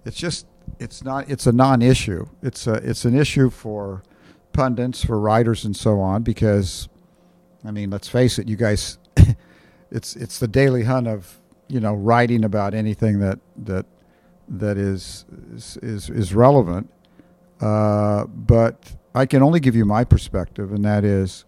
it's 0.07 0.17
just 0.17 0.47
it's 0.79 1.05
not 1.05 1.29
it's 1.29 1.47
a 1.47 1.53
non-issue. 1.53 2.27
It's 2.43 2.67
a 2.67 2.75
it's 2.77 3.05
an 3.05 3.19
issue 3.19 3.51
for 3.51 4.03
pundits, 4.55 5.05
for 5.05 5.21
writers, 5.21 5.63
and 5.63 5.77
so 5.77 6.01
on. 6.01 6.23
Because, 6.23 6.89
I 7.67 7.71
mean, 7.71 7.91
let's 7.91 8.09
face 8.09 8.39
it, 8.39 8.49
you 8.49 8.57
guys, 8.57 8.97
it's 9.91 10.17
it's 10.17 10.39
the 10.39 10.49
daily 10.49 10.85
hunt 10.85 11.07
of 11.07 11.38
you 11.69 11.81
know 11.81 11.95
writing 11.95 12.45
about 12.45 12.75
anything 12.75 13.21
that 13.21 13.39
that 13.57 13.87
that 14.49 14.77
is 14.79 15.25
is 15.83 16.11
is, 16.11 16.35
relevant. 16.35 16.91
Uh, 17.61 18.25
but 18.25 18.97
I 19.15 19.27
can 19.27 19.43
only 19.43 19.61
give 19.61 19.77
you 19.77 19.85
my 19.85 20.05
perspective, 20.05 20.73
and 20.73 20.85
that 20.85 21.05
is, 21.05 21.45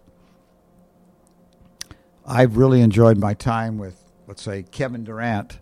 I've 2.25 2.57
really 2.57 2.81
enjoyed 2.81 3.17
my 3.17 3.33
time 3.33 3.77
with, 3.77 3.97
let's 4.27 4.41
say, 4.41 4.63
Kevin 4.63 5.03
Durant 5.03 5.59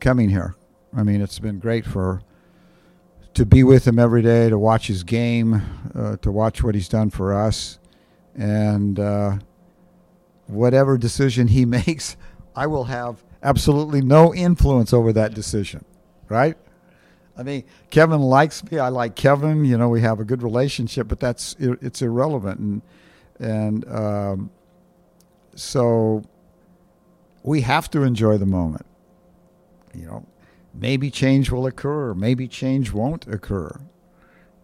coming 0.00 0.28
here. 0.28 0.54
I 0.96 1.02
mean, 1.02 1.20
it's 1.20 1.38
been 1.38 1.58
great 1.58 1.84
for 1.84 2.22
to 3.34 3.46
be 3.46 3.62
with 3.62 3.86
him 3.86 3.98
every 3.98 4.22
day, 4.22 4.48
to 4.50 4.58
watch 4.58 4.88
his 4.88 5.02
game, 5.02 5.62
uh, 5.94 6.16
to 6.16 6.30
watch 6.30 6.62
what 6.62 6.74
he's 6.74 6.88
done 6.88 7.10
for 7.10 7.32
us, 7.34 7.78
and 8.34 8.98
uh, 8.98 9.38
whatever 10.46 10.98
decision 10.98 11.48
he 11.48 11.64
makes, 11.64 12.16
I 12.54 12.66
will 12.66 12.84
have 12.84 13.24
absolutely 13.42 14.02
no 14.02 14.34
influence 14.34 14.92
over 14.92 15.12
that 15.12 15.34
decision, 15.34 15.84
right? 16.28 16.56
I 17.36 17.42
mean, 17.42 17.64
Kevin 17.90 18.20
likes 18.20 18.62
me. 18.70 18.78
I 18.78 18.88
like 18.88 19.14
Kevin. 19.16 19.64
You 19.64 19.78
know, 19.78 19.88
we 19.88 20.02
have 20.02 20.20
a 20.20 20.24
good 20.24 20.42
relationship, 20.42 21.08
but 21.08 21.20
that's 21.20 21.56
it's 21.58 22.02
irrelevant, 22.02 22.60
and 22.60 22.82
and 23.38 23.88
um, 23.90 24.50
so 25.54 26.22
we 27.42 27.62
have 27.62 27.88
to 27.90 28.02
enjoy 28.02 28.36
the 28.36 28.46
moment. 28.46 28.84
You 29.94 30.06
know, 30.06 30.26
maybe 30.74 31.10
change 31.10 31.50
will 31.50 31.66
occur, 31.66 32.12
maybe 32.14 32.46
change 32.46 32.92
won't 32.92 33.26
occur, 33.26 33.80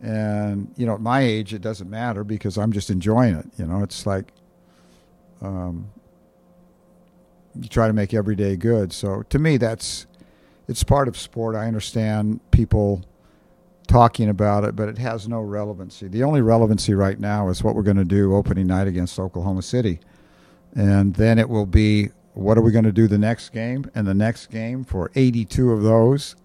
and 0.02 0.70
you 0.76 0.84
know, 0.84 0.94
at 0.94 1.00
my 1.00 1.20
age, 1.20 1.54
it 1.54 1.62
doesn't 1.62 1.88
matter 1.88 2.24
because 2.24 2.58
I'm 2.58 2.72
just 2.72 2.90
enjoying 2.90 3.36
it. 3.36 3.46
You 3.56 3.66
know, 3.66 3.82
it's 3.82 4.06
like. 4.06 4.32
Um, 5.42 5.90
you 7.60 7.68
try 7.68 7.86
to 7.86 7.92
make 7.92 8.14
every 8.14 8.36
day 8.36 8.56
good. 8.56 8.92
So 8.92 9.22
to 9.22 9.38
me, 9.38 9.56
that's 9.56 10.06
it's 10.68 10.82
part 10.82 11.08
of 11.08 11.16
sport. 11.16 11.54
I 11.54 11.66
understand 11.66 12.40
people 12.50 13.04
talking 13.86 14.28
about 14.28 14.64
it, 14.64 14.74
but 14.74 14.88
it 14.88 14.98
has 14.98 15.28
no 15.28 15.40
relevancy. 15.40 16.08
The 16.08 16.24
only 16.24 16.40
relevancy 16.40 16.94
right 16.94 17.18
now 17.18 17.48
is 17.48 17.62
what 17.62 17.74
we're 17.74 17.82
going 17.82 17.96
to 17.96 18.04
do 18.04 18.34
opening 18.34 18.66
night 18.66 18.88
against 18.88 19.18
Oklahoma 19.18 19.62
City, 19.62 20.00
and 20.74 21.14
then 21.14 21.38
it 21.38 21.48
will 21.48 21.66
be 21.66 22.10
what 22.34 22.58
are 22.58 22.62
we 22.62 22.72
going 22.72 22.84
to 22.84 22.92
do 22.92 23.06
the 23.06 23.18
next 23.18 23.50
game 23.50 23.90
and 23.94 24.06
the 24.06 24.14
next 24.14 24.48
game 24.48 24.84
for 24.84 25.10
82 25.14 25.72
of 25.72 25.82
those, 25.82 26.36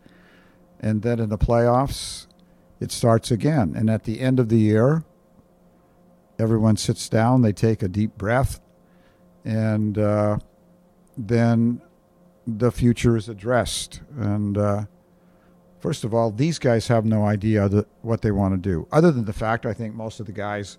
and 0.80 1.02
then 1.02 1.20
in 1.20 1.30
the 1.30 1.38
playoffs, 1.38 2.28
it 2.80 2.92
starts 2.92 3.32
again. 3.32 3.74
And 3.76 3.90
at 3.90 4.06
the 4.06 4.22
end 4.22 4.40
of 4.40 4.50
the 4.50 4.58
year, 4.60 5.04
everyone 6.40 6.78
sits 6.78 7.10
down, 7.10 7.42
they 7.42 7.54
take 7.54 7.84
a 7.84 7.88
deep 7.88 8.18
breath, 8.18 8.62
and 9.44 9.98
uh, 9.98 10.40
then 11.18 11.82
the 12.48 12.72
future 12.72 13.16
is 13.16 13.30
addressed. 13.30 14.02
And 14.18 14.58
uh, 14.58 14.86
first 15.80 16.04
of 16.04 16.14
all, 16.14 16.32
these 16.32 16.60
guys 16.60 16.88
have 16.88 17.06
no 17.06 17.26
idea 17.26 17.70
that, 17.70 17.88
what 18.02 18.22
they 18.22 18.32
want 18.32 18.54
to 18.54 18.70
do, 18.70 18.88
other 18.92 19.12
than 19.12 19.26
the 19.26 19.34
fact 19.34 19.66
I 19.66 19.74
think 19.74 19.94
most 19.94 20.20
of 20.20 20.26
the 20.26 20.32
guys 20.32 20.78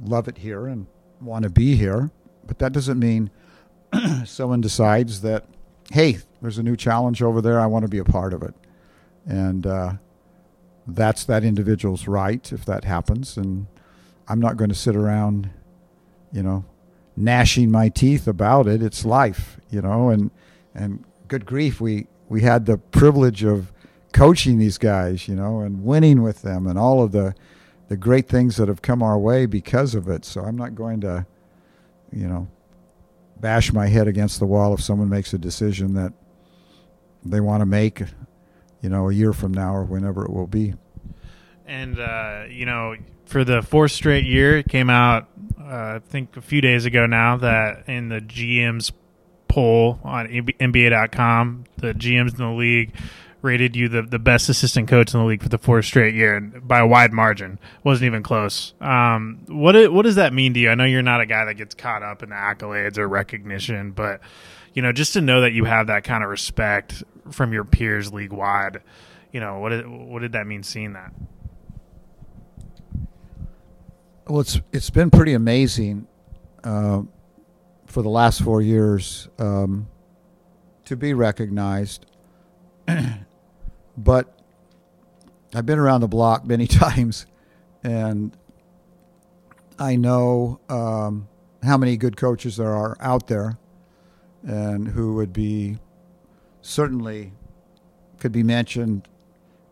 love 0.00 0.28
it 0.28 0.38
here 0.38 0.66
and 0.66 0.86
want 1.20 1.44
to 1.44 1.50
be 1.50 1.76
here. 1.76 2.10
But 2.46 2.58
that 2.58 2.72
doesn't 2.72 2.98
mean 2.98 3.30
someone 4.24 4.60
decides 4.60 5.22
that, 5.22 5.46
hey, 5.90 6.18
there's 6.42 6.58
a 6.58 6.62
new 6.62 6.76
challenge 6.76 7.22
over 7.22 7.40
there. 7.40 7.58
I 7.58 7.66
want 7.66 7.84
to 7.84 7.88
be 7.88 7.98
a 7.98 8.04
part 8.04 8.32
of 8.32 8.42
it. 8.42 8.54
And 9.26 9.66
uh, 9.66 9.94
that's 10.86 11.24
that 11.24 11.42
individual's 11.42 12.06
right 12.06 12.52
if 12.52 12.64
that 12.66 12.84
happens. 12.84 13.36
And 13.36 13.66
I'm 14.28 14.40
not 14.40 14.56
going 14.56 14.70
to 14.70 14.76
sit 14.76 14.94
around, 14.94 15.50
you 16.32 16.42
know, 16.42 16.64
gnashing 17.16 17.70
my 17.70 17.88
teeth 17.88 18.26
about 18.26 18.66
it. 18.66 18.82
It's 18.82 19.04
life, 19.04 19.58
you 19.70 19.82
know, 19.82 20.10
and 20.10 20.30
and 20.74 21.04
good 21.28 21.46
grief, 21.46 21.80
we 21.80 22.06
we 22.28 22.42
had 22.42 22.66
the 22.66 22.78
privilege 22.78 23.42
of 23.42 23.72
coaching 24.12 24.58
these 24.58 24.78
guys, 24.78 25.28
you 25.28 25.34
know, 25.34 25.60
and 25.60 25.84
winning 25.84 26.22
with 26.22 26.42
them, 26.42 26.66
and 26.66 26.78
all 26.78 27.02
of 27.02 27.12
the 27.12 27.34
the 27.88 27.96
great 27.96 28.28
things 28.28 28.56
that 28.56 28.68
have 28.68 28.82
come 28.82 29.02
our 29.02 29.18
way 29.18 29.46
because 29.46 29.94
of 29.94 30.08
it. 30.08 30.24
So 30.24 30.42
I'm 30.42 30.56
not 30.56 30.74
going 30.74 31.00
to, 31.02 31.26
you 32.12 32.26
know, 32.26 32.48
bash 33.38 33.72
my 33.72 33.86
head 33.86 34.08
against 34.08 34.40
the 34.40 34.46
wall 34.46 34.74
if 34.74 34.82
someone 34.82 35.08
makes 35.08 35.32
a 35.32 35.38
decision 35.38 35.94
that 35.94 36.12
they 37.24 37.40
want 37.40 37.60
to 37.60 37.66
make, 37.66 38.02
you 38.80 38.88
know, 38.88 39.08
a 39.08 39.14
year 39.14 39.32
from 39.32 39.52
now 39.52 39.74
or 39.74 39.84
whenever 39.84 40.24
it 40.24 40.32
will 40.32 40.46
be. 40.46 40.74
And 41.66 41.98
uh, 41.98 42.44
you 42.48 42.66
know, 42.66 42.96
for 43.26 43.44
the 43.44 43.62
fourth 43.62 43.92
straight 43.92 44.24
year, 44.24 44.58
it 44.58 44.68
came 44.68 44.88
out 44.88 45.28
uh, 45.66 45.96
I 45.96 46.00
think 46.06 46.36
a 46.36 46.40
few 46.40 46.60
days 46.60 46.84
ago 46.84 47.06
now 47.06 47.36
that 47.38 47.88
in 47.88 48.08
the 48.08 48.20
GM's 48.20 48.92
poll 49.48 49.98
on 50.04 50.28
NBA.com, 50.28 51.64
the 51.78 51.92
GMs 51.92 52.30
in 52.30 52.36
the 52.36 52.50
league 52.50 52.94
rated 53.42 53.76
you 53.76 53.88
the, 53.88 54.02
the 54.02 54.18
best 54.18 54.48
assistant 54.48 54.88
coach 54.88 55.12
in 55.12 55.20
the 55.20 55.26
league 55.26 55.42
for 55.42 55.48
the 55.48 55.58
fourth 55.58 55.84
straight 55.84 56.14
year 56.14 56.36
and 56.36 56.66
by 56.66 56.78
a 56.78 56.86
wide 56.86 57.12
margin. 57.12 57.58
wasn't 57.84 58.06
even 58.06 58.22
close. 58.22 58.74
Um, 58.80 59.44
what 59.48 59.92
what 59.92 60.02
does 60.02 60.16
that 60.16 60.32
mean 60.32 60.54
to 60.54 60.60
you? 60.60 60.70
I 60.70 60.74
know 60.74 60.84
you're 60.84 61.02
not 61.02 61.20
a 61.20 61.26
guy 61.26 61.44
that 61.44 61.54
gets 61.54 61.74
caught 61.74 62.02
up 62.02 62.22
in 62.22 62.30
the 62.30 62.36
accolades 62.36 62.98
or 62.98 63.08
recognition, 63.08 63.90
but 63.90 64.20
you 64.72 64.82
know, 64.82 64.92
just 64.92 65.14
to 65.14 65.20
know 65.20 65.40
that 65.40 65.52
you 65.52 65.64
have 65.64 65.88
that 65.88 66.04
kind 66.04 66.22
of 66.22 66.30
respect 66.30 67.02
from 67.30 67.52
your 67.52 67.64
peers 67.64 68.12
league 68.12 68.32
wide, 68.32 68.82
you 69.32 69.40
know, 69.40 69.58
what 69.58 69.88
what 69.88 70.22
did 70.22 70.32
that 70.32 70.46
mean 70.46 70.62
seeing 70.62 70.92
that? 70.92 71.12
Well, 74.28 74.40
it's 74.40 74.60
it's 74.72 74.90
been 74.90 75.10
pretty 75.12 75.34
amazing 75.34 76.08
uh, 76.64 77.02
for 77.86 78.02
the 78.02 78.08
last 78.08 78.42
four 78.42 78.60
years 78.60 79.28
um, 79.38 79.86
to 80.86 80.96
be 80.96 81.14
recognized, 81.14 82.06
but 83.96 84.40
I've 85.54 85.64
been 85.64 85.78
around 85.78 86.00
the 86.00 86.08
block 86.08 86.44
many 86.44 86.66
times, 86.66 87.26
and 87.84 88.36
I 89.78 89.94
know 89.94 90.58
um, 90.68 91.28
how 91.62 91.76
many 91.76 91.96
good 91.96 92.16
coaches 92.16 92.56
there 92.56 92.74
are 92.74 92.96
out 92.98 93.28
there, 93.28 93.58
and 94.42 94.88
who 94.88 95.14
would 95.14 95.32
be 95.32 95.78
certainly 96.62 97.32
could 98.18 98.32
be 98.32 98.42
mentioned 98.42 99.06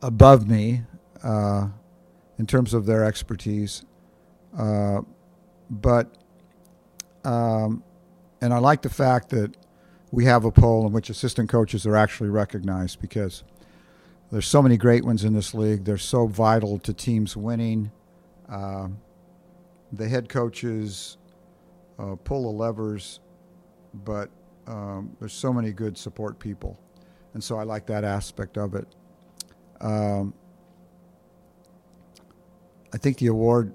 above 0.01 0.47
me 0.49 0.83
uh, 1.25 1.71
in 2.39 2.47
terms 2.47 2.73
of 2.73 2.87
their 2.87 3.05
expertise 3.05 3.85
uh, 4.57 5.01
but, 5.71 6.17
um, 7.25 7.83
and 8.41 8.53
I 8.53 8.59
like 8.59 8.83
the 8.83 8.91
fact 8.91 9.31
that 9.31 9.57
we 10.11 10.25
have 10.27 10.45
a 10.45 10.51
poll 10.51 10.87
in 10.87 10.93
which 10.93 11.11
assistant 11.11 11.49
coaches 11.49 11.87
are 11.87 11.97
actually 11.97 12.31
recognized 12.31 13.01
because 13.01 13.43
there's 14.31 14.47
so 14.47 14.63
many 14.63 14.77
great 14.77 15.05
ones 15.05 15.25
in 15.25 15.33
this 15.33 15.55
league. 15.55 15.85
They're 15.85 15.99
so 15.99 16.27
vital 16.27 16.79
to 16.81 16.93
teams 16.93 17.37
winning. 17.37 17.91
Uh, 18.49 18.89
the 19.93 20.09
head 20.09 20.29
coaches 20.29 21.19
uh, 21.99 22.17
pull 22.17 22.43
the 22.43 22.57
levers, 22.57 23.21
but 23.93 24.31
um, 24.67 25.17
there's 25.19 25.33
so 25.33 25.53
many 25.53 25.73
good 25.73 25.97
support 25.97 26.39
people, 26.39 26.79
and 27.35 27.43
so 27.43 27.59
I 27.59 27.65
like 27.65 27.87
that 27.87 28.05
aspect 28.05 28.57
of 28.59 28.75
it. 28.75 28.89
Um, 29.81 30.35
I 32.93 32.99
think 32.99 33.19
the 33.19 33.27
award 33.27 33.75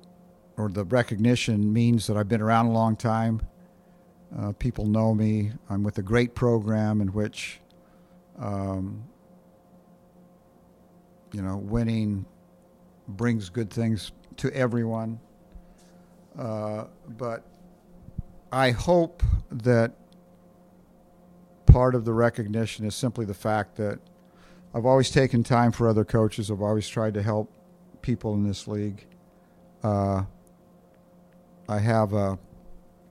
or 0.60 0.68
the 0.68 0.84
recognition 0.84 1.72
means 1.72 2.06
that 2.08 2.18
I've 2.18 2.28
been 2.28 2.42
around 2.42 2.66
a 2.66 2.72
long 2.74 2.98
time. 2.98 3.42
Uh, 4.38 4.52
people 4.52 4.86
know 4.86 5.16
me. 5.16 5.54
I'm 5.70 5.84
with 5.84 5.98
a 6.00 6.02
great 6.02 6.36
program 6.36 7.00
in 7.00 7.08
which, 7.14 7.62
um, 8.38 9.06
you 11.32 11.42
know, 11.42 11.56
winning 11.56 12.26
brings 13.08 13.50
good 13.50 13.72
things 13.72 14.12
to 14.36 14.54
everyone. 14.54 15.22
Uh, 16.38 16.86
but 17.08 17.46
I 18.52 18.72
hope 18.72 19.24
that 19.52 19.94
part 21.68 21.96
of 21.96 22.04
the 22.04 22.14
recognition 22.14 22.86
is 22.86 22.96
simply 22.96 23.24
the 23.24 23.34
fact 23.34 23.78
that 23.78 24.00
I've 24.74 24.86
always 24.86 25.10
taken 25.10 25.42
time 25.42 25.72
for 25.72 25.88
other 25.88 26.04
coaches. 26.04 26.52
I've 26.52 26.62
always 26.62 26.88
tried 26.88 27.14
to 27.14 27.24
help 27.24 27.50
people 28.02 28.34
in 28.34 28.44
this 28.44 28.68
league. 28.68 29.06
Uh, 29.82 30.24
I 31.70 31.78
have 31.78 32.14
a, 32.14 32.40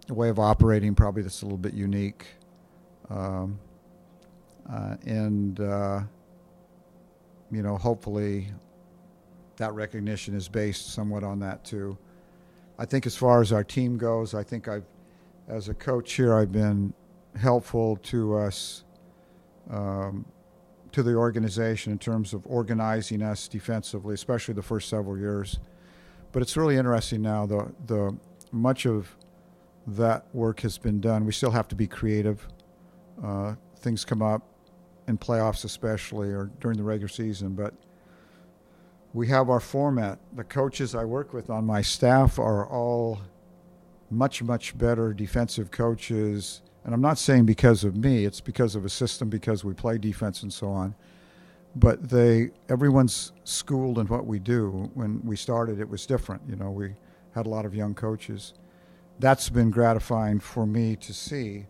a, 0.09 0.15
way 0.15 0.31
of 0.31 0.41
operating 0.41 0.93
probably 0.97 1.23
that's 1.23 1.43
a 1.43 1.45
little 1.45 1.57
bit 1.57 1.75
unique. 1.75 2.27
Um, 3.09 3.61
uh, 4.69 4.97
and, 5.07 5.61
uh, 5.61 6.01
you 7.53 7.63
know, 7.63 7.77
hopefully 7.79 8.49
that 9.59 9.73
recognition 9.75 10.35
is 10.35 10.49
based 10.49 10.93
somewhat 10.93 11.23
on 11.23 11.39
that 11.39 11.65
too. 11.65 11.97
I 12.81 12.85
think 12.85 13.07
as 13.07 13.17
far 13.17 13.41
as 13.41 13.53
our 13.53 13.63
team 13.63 13.97
goes, 13.97 14.35
I 14.35 14.43
think 14.43 14.67
I've, 14.67 14.87
as 15.47 15.69
a 15.69 15.75
coach 15.75 16.15
here, 16.15 16.37
I've 16.37 16.51
been 16.51 16.93
helpful 17.37 17.97
to 18.05 18.39
us, 18.39 18.83
um, 19.71 20.27
to 20.91 21.05
the 21.05 21.15
organization 21.15 21.93
in 21.93 21.99
terms 21.99 22.35
of 22.35 22.45
organizing 22.45 23.23
us 23.23 23.47
defensively, 23.47 24.15
especially 24.15 24.55
the 24.55 24.63
first 24.63 24.89
several 24.89 25.17
years. 25.17 25.61
But 26.33 26.43
it's 26.43 26.57
really 26.57 26.77
interesting 26.77 27.23
now. 27.23 27.47
The 27.47 27.73
the 27.87 28.19
much 28.53 28.87
of 28.87 29.17
that 29.87 30.27
work 30.35 30.61
has 30.61 30.79
been 30.79 31.01
done. 31.01 31.25
We 31.25 31.33
still 31.33 31.51
have 31.51 31.69
to 31.69 31.75
be 31.75 31.87
creative. 31.87 32.47
Uh, 33.23 33.55
things 33.77 34.05
come 34.05 34.23
up 34.23 34.43
in 35.07 35.17
playoffs, 35.19 35.65
especially, 35.65 36.29
or 36.29 36.51
during 36.61 36.77
the 36.77 36.85
regular 36.85 37.09
season. 37.09 37.55
But 37.55 37.75
we 39.15 39.29
have 39.29 39.49
our 39.49 39.61
format. 39.61 40.19
The 40.37 40.45
coaches 40.45 40.95
I 40.95 41.05
work 41.05 41.33
with 41.33 41.49
on 41.51 41.65
my 41.65 41.83
staff 41.83 42.39
are 42.39 42.67
all 42.67 43.21
much, 44.11 44.43
much 44.43 44.77
better 44.77 45.13
defensive 45.15 45.71
coaches. 45.71 46.63
And 46.85 46.95
I'm 46.95 47.01
not 47.01 47.19
saying 47.19 47.47
because 47.47 47.85
of 47.85 47.97
me, 47.97 48.25
it's 48.25 48.41
because 48.41 48.75
of 48.75 48.85
a 48.85 48.89
system, 48.89 49.29
because 49.29 49.65
we 49.65 49.73
play 49.75 49.99
defense 49.99 50.43
and 50.43 50.53
so 50.53 50.69
on. 50.69 50.95
But 51.77 52.09
they, 52.09 52.51
everyone's 52.69 53.33
schooled 53.45 53.99
in 53.99 54.07
what 54.07 54.27
we 54.27 54.39
do. 54.39 54.91
When 54.95 55.23
we 55.25 55.37
started, 55.37 55.81
it 55.81 55.89
was 55.89 56.07
different. 56.07 56.43
You 56.49 56.57
know, 56.57 56.71
we 56.71 56.95
had 57.39 57.47
a 57.47 57.49
lot 57.49 57.65
of 57.65 57.75
young 57.75 57.95
coaches. 57.95 58.55
That's 59.19 59.49
been 59.49 59.71
gratifying 59.71 60.41
for 60.41 60.67
me 60.67 60.97
to 60.97 61.15
see. 61.15 61.67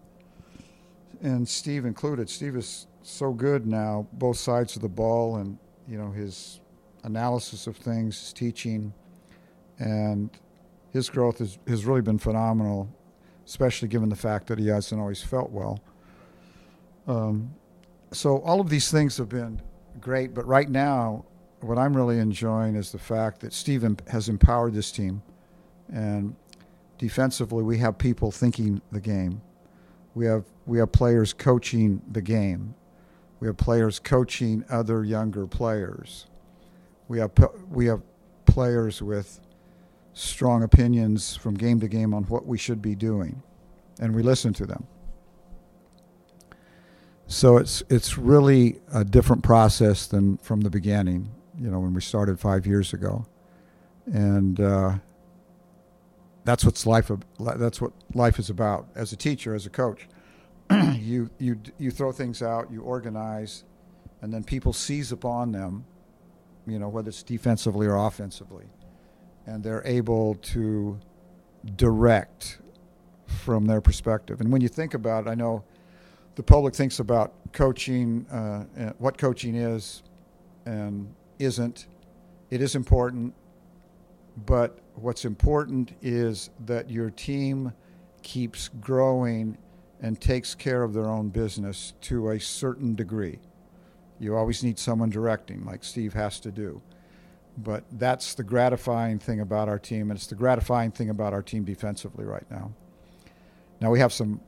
And 1.23 1.49
Steve 1.49 1.85
included. 1.85 2.29
Steve 2.29 2.57
is 2.57 2.87
so 3.03 3.33
good 3.33 3.67
now, 3.67 4.07
both 4.13 4.37
sides 4.37 4.77
of 4.77 4.83
the 4.83 4.89
ball, 4.89 5.37
and, 5.37 5.59
you 5.87 5.99
know, 5.99 6.11
his 6.11 6.61
analysis 7.05 7.67
of 7.67 7.77
things, 7.77 8.19
his 8.19 8.33
teaching, 8.33 8.93
and 9.79 10.31
his 10.91 11.09
growth 11.09 11.39
has, 11.39 11.59
has 11.67 11.85
really 11.85 12.03
been 12.03 12.19
phenomenal, 12.19 12.89
especially 13.47 13.89
given 13.89 14.09
the 14.09 14.17
fact 14.17 14.47
that 14.49 14.59
he 14.59 14.67
hasn't 14.67 15.01
always 15.01 15.23
felt 15.23 15.51
well. 15.51 15.81
Um, 17.07 17.55
so 18.13 18.41
all 18.41 18.61
of 18.61 18.69
these 18.69 18.91
things 18.91 19.17
have 19.19 19.29
been 19.29 19.61
great, 20.01 20.35
but 20.35 20.47
right 20.47 20.69
now, 20.69 21.25
what 21.61 21.79
I'm 21.79 21.97
really 21.97 22.19
enjoying 22.19 22.77
is 22.77 22.93
the 22.93 22.99
fact 22.99 23.41
that 23.41 23.53
Steve 23.53 23.85
has 24.09 24.29
empowered 24.29 24.75
this 24.75 24.93
team, 24.93 25.23
and 25.93 26.35
defensively, 26.99 27.63
we 27.63 27.79
have 27.79 27.99
people 27.99 28.31
thinking 28.31 28.81
the 28.93 29.01
game. 29.01 29.41
We 30.15 30.27
have 30.27 30.45
we 30.67 30.79
have 30.79 30.93
players 30.93 31.33
coaching 31.33 32.03
the 32.11 32.23
game. 32.23 32.75
We 33.41 33.47
have 33.47 33.57
players 33.57 33.99
coaching 33.99 34.65
other 34.69 35.05
younger 35.05 35.47
players. 35.47 36.27
We 37.07 37.19
have 37.21 37.31
we 37.71 37.87
have 37.87 38.03
players 38.47 39.01
with 39.01 39.41
strong 40.13 40.63
opinions 40.63 41.37
from 41.37 41.55
game 41.55 41.79
to 41.81 41.89
game 41.89 42.13
on 42.13 42.25
what 42.25 42.47
we 42.47 42.59
should 42.59 42.83
be 42.83 42.95
doing, 42.95 43.43
and 44.01 44.15
we 44.15 44.23
listen 44.23 44.53
to 44.55 44.67
them. 44.67 44.87
So 47.29 47.59
it's 47.59 47.83
it's 47.89 48.19
really 48.19 48.81
a 48.93 49.05
different 49.05 49.43
process 49.43 50.07
than 50.07 50.39
from 50.39 50.63
the 50.63 50.71
beginning. 50.71 51.31
You 51.59 51.71
know, 51.71 51.81
when 51.81 51.95
we 51.95 52.01
started 52.01 52.41
five 52.41 52.67
years 52.67 52.93
ago, 52.93 53.27
and 54.07 54.61
uh, 54.61 54.95
that's 56.45 56.65
what's 56.65 56.87
life. 56.87 57.11
That's 57.39 57.81
what 57.81 57.93
life 58.15 58.39
is 58.39 58.51
about. 58.51 58.89
As 58.95 59.13
a 59.13 59.17
teacher, 59.17 59.55
as 59.55 59.67
a 59.67 59.71
coach, 59.71 60.09
you 60.71 61.31
you 61.39 61.61
you 61.79 61.91
throw 61.91 62.13
things 62.13 62.43
out, 62.43 62.71
you 62.71 62.83
organize, 62.83 63.65
and 64.23 64.33
then 64.33 64.45
people 64.45 64.73
seize 64.73 65.13
upon 65.13 65.53
them 65.53 65.85
you 66.69 66.79
know, 66.79 66.89
whether 66.89 67.09
it's 67.09 67.23
defensively 67.23 67.87
or 67.87 67.97
offensively. 67.97 68.67
And 69.47 69.65
they're 69.65 69.83
able 69.87 70.35
to 70.35 70.99
direct 71.77 72.59
from 73.27 73.67
their 73.67 73.81
perspective. 73.81 74.41
And 74.41 74.53
when 74.53 74.61
you 74.61 74.69
think 74.69 74.95
about 74.95 75.27
it, 75.27 75.31
I 75.31 75.35
know 75.35 75.65
the 76.35 76.43
public 76.43 76.75
thinks 76.75 77.01
about 77.01 77.33
coaching, 77.53 78.27
uh, 78.31 78.93
what 78.99 79.19
coaching 79.19 79.55
is 79.55 80.03
and 80.67 81.13
isn't. 81.39 81.87
It 82.51 82.61
is 82.61 82.75
important, 82.75 83.35
but 84.47 84.79
what's 84.95 85.25
important 85.25 85.93
is 86.03 86.51
that 86.67 86.91
your 86.91 87.11
team 87.11 87.73
keeps 88.23 88.69
growing 88.81 89.57
and 90.01 90.21
takes 90.21 90.55
care 90.55 90.83
of 90.83 90.93
their 90.93 91.07
own 91.07 91.29
business 91.29 91.95
to 92.03 92.31
a 92.31 92.39
certain 92.41 92.95
degree. 92.95 93.39
You 94.21 94.37
always 94.37 94.63
need 94.63 94.79
someone 94.79 95.11
directing, 95.11 95.65
like 95.65 95.85
Steve 95.85 96.15
has 96.15 96.41
to 96.41 96.51
do. 96.51 96.83
But 97.57 97.85
that's 97.93 98.35
the 98.35 98.45
gratifying 98.45 99.19
thing 99.19 99.41
about 99.41 99.69
our 99.69 99.79
team, 99.79 100.11
and 100.11 100.19
it's 100.19 100.29
the 100.29 100.37
gratifying 100.37 100.93
thing 100.93 101.11
about 101.11 101.33
our 101.33 101.43
team 101.43 101.65
defensively 101.65 102.25
right 102.25 102.49
now. 102.51 102.73
Now 103.81 103.91
we 103.91 103.99
have 103.99 104.13
some 104.13 104.41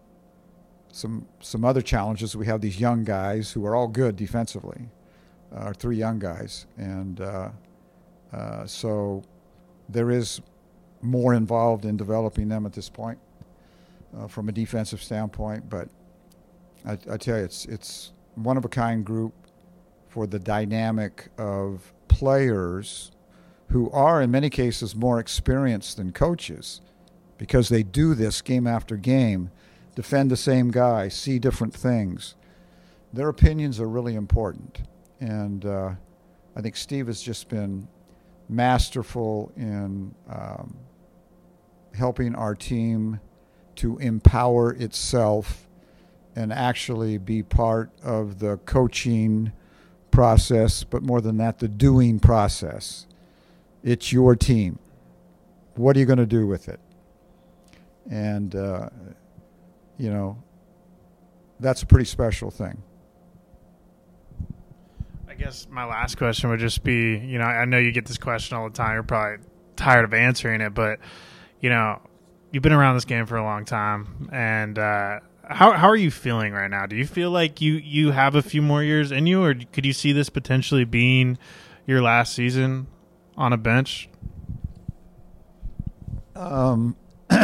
some 0.93 1.27
some 1.41 1.65
other 1.65 1.83
challenges. 1.83 2.37
We 2.37 2.47
have 2.47 2.61
these 2.61 2.79
young 2.79 3.03
guys 3.05 3.51
who 3.51 3.65
are 3.67 3.75
all 3.75 3.89
good 3.89 4.15
defensively, 4.15 4.89
uh, 5.53 5.61
our 5.61 5.75
three 5.75 5.97
young 5.97 6.21
guys, 6.21 6.67
and 6.77 7.21
uh, 7.21 7.51
uh, 8.33 8.67
so 8.67 9.25
there 9.93 10.11
is 10.11 10.41
more 11.03 11.35
involved 11.35 11.85
in 11.85 11.97
developing 11.97 12.49
them 12.49 12.67
at 12.67 12.73
this 12.73 12.89
point 12.89 13.19
uh, 14.17 14.27
from 14.27 14.49
a 14.49 14.53
defensive 14.53 15.03
standpoint. 15.03 15.69
But 15.69 15.89
I, 16.87 16.93
I 17.11 17.17
tell 17.17 17.39
you, 17.39 17.45
it's 17.45 17.65
it's 17.67 18.13
one 18.35 18.57
of 18.57 18.65
a 18.65 18.69
kind 18.69 19.05
group 19.05 19.35
for 20.09 20.27
the 20.27 20.39
dynamic 20.39 21.29
of 21.39 21.93
players 22.09 23.13
who 23.69 23.89
are, 23.91 24.21
in 24.21 24.31
many 24.31 24.51
cases, 24.51 24.97
more 24.97 25.21
experienced 25.21 25.97
than 25.97 26.13
coaches 26.13 26.81
because 27.39 27.69
they 27.69 27.83
do 27.83 28.15
this 28.15 28.43
game 28.43 28.67
after 28.67 28.97
game, 28.97 29.51
defend 29.95 30.31
the 30.31 30.37
same 30.37 30.71
guy, 30.71 31.09
see 31.09 31.39
different 31.39 31.73
things. 31.73 32.35
Their 33.13 33.29
opinions 33.29 33.81
are 33.81 33.89
really 33.89 34.15
important. 34.15 34.81
And 35.21 35.65
uh, 35.65 35.93
I 36.57 36.61
think 36.61 36.77
Steve 36.77 37.07
has 37.07 37.23
just 37.23 37.49
been 37.49 37.89
masterful 38.51 39.53
in 39.57 40.15
um, 40.29 40.77
helping 41.95 42.35
our 42.35 42.55
team 42.55 43.21
to 43.77 43.97
empower 43.99 44.73
itself 44.75 45.67
and 46.37 46.53
actually 46.53 47.19
be 47.19 47.43
part 47.43 47.91
of 48.03 48.39
the 48.39 48.57
coaching 48.59 49.53
process, 50.11 50.85
but 50.85 51.03
more 51.03 51.21
than 51.21 51.37
that, 51.39 51.59
the 51.59 51.69
doing 51.69 52.19
process. 52.19 53.07
It's 53.83 54.13
your 54.13 54.37
team. 54.37 54.79
What 55.77 55.97
are 55.97 56.01
you 56.01 56.07
going 56.07 56.19
to 56.19 56.27
do 56.27 56.47
with 56.47 56.69
it? 56.69 56.81
And, 58.11 58.55
uh, 58.55 58.91
you 59.97 60.11
know, 60.11 60.43
that's 61.59 61.83
a 61.83 61.87
pretty 61.87 62.05
special 62.05 62.51
thing. 62.51 62.83
Guess 65.51 65.67
my 65.69 65.85
last 65.85 66.17
question 66.17 66.49
would 66.51 66.61
just 66.61 66.85
be 66.85 67.19
you 67.19 67.37
know, 67.37 67.45
I 67.45 67.65
know 67.65 67.77
you 67.77 67.91
get 67.91 68.07
this 68.07 68.19
question 68.19 68.57
all 68.57 68.69
the 68.69 68.73
time. 68.73 68.95
You're 68.95 69.03
probably 69.03 69.45
tired 69.75 70.05
of 70.05 70.15
answering 70.15 70.61
it, 70.61 70.75
but, 70.75 71.01
you 71.59 71.71
know, 71.71 72.01
you've 72.53 72.63
been 72.63 72.73
around 72.73 72.95
this 72.95 73.05
game 73.05 73.27
for 73.27 73.37
a 73.37 73.43
long 73.43 73.65
time. 73.65 74.29
And, 74.31 74.79
uh, 74.79 75.19
how 75.43 75.73
how 75.73 75.89
are 75.89 75.97
you 75.97 76.13
feeling 76.13 76.53
right 76.53 76.71
now? 76.71 76.87
Do 76.87 76.95
you 76.95 77.05
feel 77.05 77.33
like 77.33 77.61
you 77.61 77.73
you 77.73 78.13
have 78.13 78.37
a 78.37 78.43
few 78.43 78.63
more 78.63 78.85
years 78.85 79.11
in 79.11 79.27
you, 79.27 79.43
or 79.43 79.53
could 79.73 79.85
you 79.85 79.93
see 79.93 80.13
this 80.13 80.31
potentially 80.31 80.85
being 80.85 81.37
your 81.85 82.01
last 82.01 82.33
season 82.33 82.87
on 83.37 83.53
a 83.53 83.57
bench? 83.57 84.09
Um, 86.37 86.95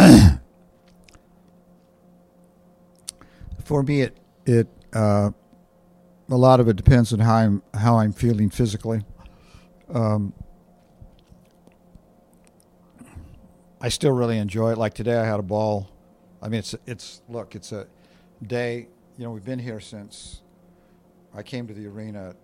for 3.65 3.83
me, 3.83 4.03
it 4.03 4.17
it 4.47 4.69
uh, 4.93 5.31
a 6.29 6.37
lot 6.37 6.61
of 6.61 6.69
it 6.69 6.77
depends 6.77 7.13
on 7.13 7.21
how 7.21 7.35
I'm 7.35 7.63
how 7.75 7.99
I'm 7.99 8.13
feeling 8.13 8.51
physically. 8.51 9.05
Um, 9.93 10.33
I 13.81 13.89
still 13.89 14.13
really 14.13 14.39
enjoy 14.39 14.73
it. 14.73 14.79
Like 14.79 14.95
today, 14.95 15.17
I 15.17 15.25
had 15.25 15.39
a 15.39 15.45
ball. 15.45 15.91
I 16.43 16.49
mean, 16.49 16.59
it's 16.59 16.75
it's 16.87 17.23
look, 17.29 17.55
it's 17.55 17.73
a 17.73 17.87
day. 18.45 18.89
You 19.17 19.25
know, 19.25 19.31
we've 19.31 19.45
been 19.45 19.59
here 19.59 19.81
since 19.81 20.43
I 21.35 21.43
came 21.43 21.67
to 21.69 21.75
the 21.75 21.87
arena 21.87 22.31
at 22.31 22.37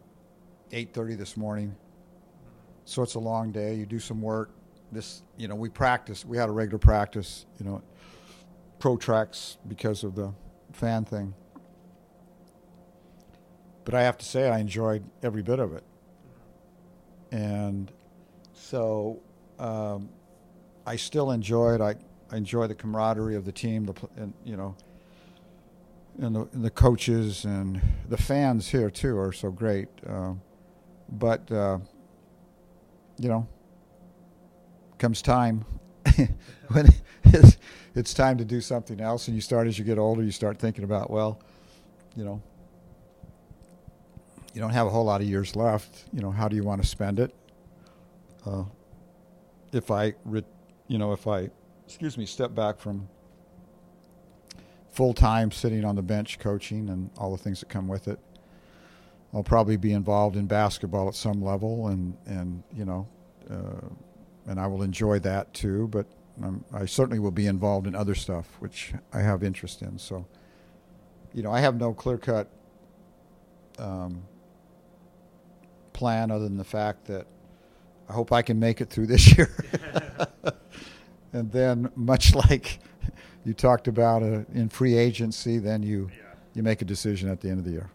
eight 0.70 0.94
thirty 0.94 1.14
this 1.14 1.36
morning. 1.36 1.74
So 2.84 3.02
it's 3.02 3.14
a 3.14 3.20
long 3.20 3.52
day. 3.52 3.74
You 3.74 3.86
do 3.86 4.00
some 4.00 4.20
work. 4.20 4.50
This, 4.90 5.22
you 5.36 5.48
know, 5.48 5.54
we 5.54 5.68
practice. 5.68 6.24
We 6.24 6.36
had 6.36 6.48
a 6.48 6.52
regular 6.52 6.78
practice. 6.78 7.46
You 7.58 7.66
know, 7.66 7.82
protracts 8.78 9.58
because 9.66 10.04
of 10.04 10.14
the 10.14 10.32
fan 10.72 11.04
thing. 11.04 11.34
But 13.84 13.94
I 13.94 14.02
have 14.02 14.18
to 14.18 14.24
say, 14.24 14.48
I 14.48 14.58
enjoyed 14.58 15.04
every 15.22 15.42
bit 15.42 15.58
of 15.58 15.72
it. 15.72 15.84
And 17.30 17.90
so 18.52 19.20
um, 19.58 20.08
I 20.86 20.96
still 20.96 21.30
enjoy 21.30 21.74
it. 21.74 21.80
I, 21.80 21.94
I 22.30 22.36
enjoy 22.36 22.66
the 22.66 22.74
camaraderie 22.74 23.36
of 23.36 23.44
the 23.44 23.52
team, 23.52 23.86
the 23.86 23.94
and 24.16 24.32
you 24.44 24.56
know, 24.56 24.74
and 26.18 26.34
the, 26.34 26.48
and 26.52 26.64
the 26.64 26.70
coaches 26.70 27.44
and 27.44 27.80
the 28.08 28.16
fans 28.16 28.68
here 28.68 28.90
too 28.90 29.18
are 29.18 29.32
so 29.32 29.50
great. 29.50 29.88
Uh, 30.06 30.34
but 31.10 31.50
uh, 31.50 31.78
you 33.18 33.28
know, 33.28 33.46
comes 34.98 35.22
time 35.22 35.64
when 36.68 36.88
it's, 37.24 37.58
it's 37.94 38.14
time 38.14 38.38
to 38.38 38.44
do 38.44 38.60
something 38.60 39.00
else, 39.00 39.28
and 39.28 39.34
you 39.34 39.40
start 39.40 39.66
as 39.66 39.78
you 39.78 39.84
get 39.84 39.98
older. 39.98 40.22
You 40.22 40.32
start 40.32 40.58
thinking 40.58 40.84
about 40.84 41.10
well, 41.10 41.40
you 42.16 42.24
know, 42.24 42.42
you 44.54 44.60
don't 44.60 44.70
have 44.70 44.86
a 44.86 44.90
whole 44.90 45.04
lot 45.04 45.20
of 45.20 45.26
years 45.26 45.56
left. 45.56 46.04
You 46.12 46.20
know, 46.20 46.30
how 46.30 46.48
do 46.48 46.56
you 46.56 46.64
want 46.64 46.82
to 46.82 46.88
spend 46.88 47.18
it? 47.18 47.34
Uh, 48.44 48.64
if 49.72 49.90
I, 49.90 50.14
re- 50.24 50.44
you 50.88 50.98
know, 50.98 51.12
if 51.12 51.26
I, 51.26 51.50
excuse 51.86 52.18
me, 52.18 52.26
step 52.26 52.54
back 52.54 52.78
from 52.78 53.08
full 54.90 55.14
time 55.14 55.50
sitting 55.50 55.84
on 55.84 55.96
the 55.96 56.02
bench 56.02 56.38
coaching 56.38 56.90
and 56.90 57.10
all 57.16 57.30
the 57.34 57.42
things 57.42 57.60
that 57.60 57.68
come 57.68 57.88
with 57.88 58.08
it, 58.08 58.18
I'll 59.34 59.42
probably 59.42 59.78
be 59.78 59.92
involved 59.92 60.36
in 60.36 60.46
basketball 60.46 61.08
at 61.08 61.14
some 61.14 61.42
level, 61.42 61.88
and 61.88 62.16
and 62.26 62.62
you 62.74 62.84
know, 62.84 63.08
uh, 63.50 63.88
and 64.46 64.60
I 64.60 64.66
will 64.66 64.82
enjoy 64.82 65.20
that 65.20 65.54
too. 65.54 65.88
But 65.88 66.06
um, 66.42 66.64
I 66.72 66.84
certainly 66.84 67.18
will 67.18 67.30
be 67.30 67.46
involved 67.46 67.86
in 67.86 67.94
other 67.94 68.14
stuff 68.14 68.56
which 68.60 68.92
I 69.12 69.20
have 69.20 69.42
interest 69.42 69.80
in. 69.80 69.98
So, 69.98 70.26
you 71.32 71.42
know, 71.42 71.50
I 71.50 71.60
have 71.60 71.76
no 71.76 71.94
clear 71.94 72.18
cut 72.18 72.48
um, 73.78 74.22
plan 76.02 76.32
other 76.32 76.42
than 76.48 76.56
the 76.56 76.64
fact 76.64 77.04
that 77.04 77.28
I 78.08 78.12
hope 78.12 78.32
I 78.32 78.42
can 78.42 78.58
make 78.58 78.80
it 78.80 78.90
through 78.90 79.06
this 79.06 79.24
year. 79.38 79.48
and 81.32 81.52
then, 81.52 81.92
much 81.94 82.34
like 82.34 82.80
you 83.44 83.54
talked 83.54 83.86
about 83.86 84.24
uh, 84.24 84.40
in 84.52 84.68
free 84.68 84.96
agency, 84.98 85.58
then 85.58 85.84
you 85.84 86.10
Yeah. 86.10 86.22
you 86.54 86.62
make 86.64 86.82
a 86.82 86.84
decision 86.84 87.28
at 87.28 87.40
the 87.40 87.50
end 87.50 87.60
of 87.60 87.64
the 87.64 87.70
year. 87.70 87.88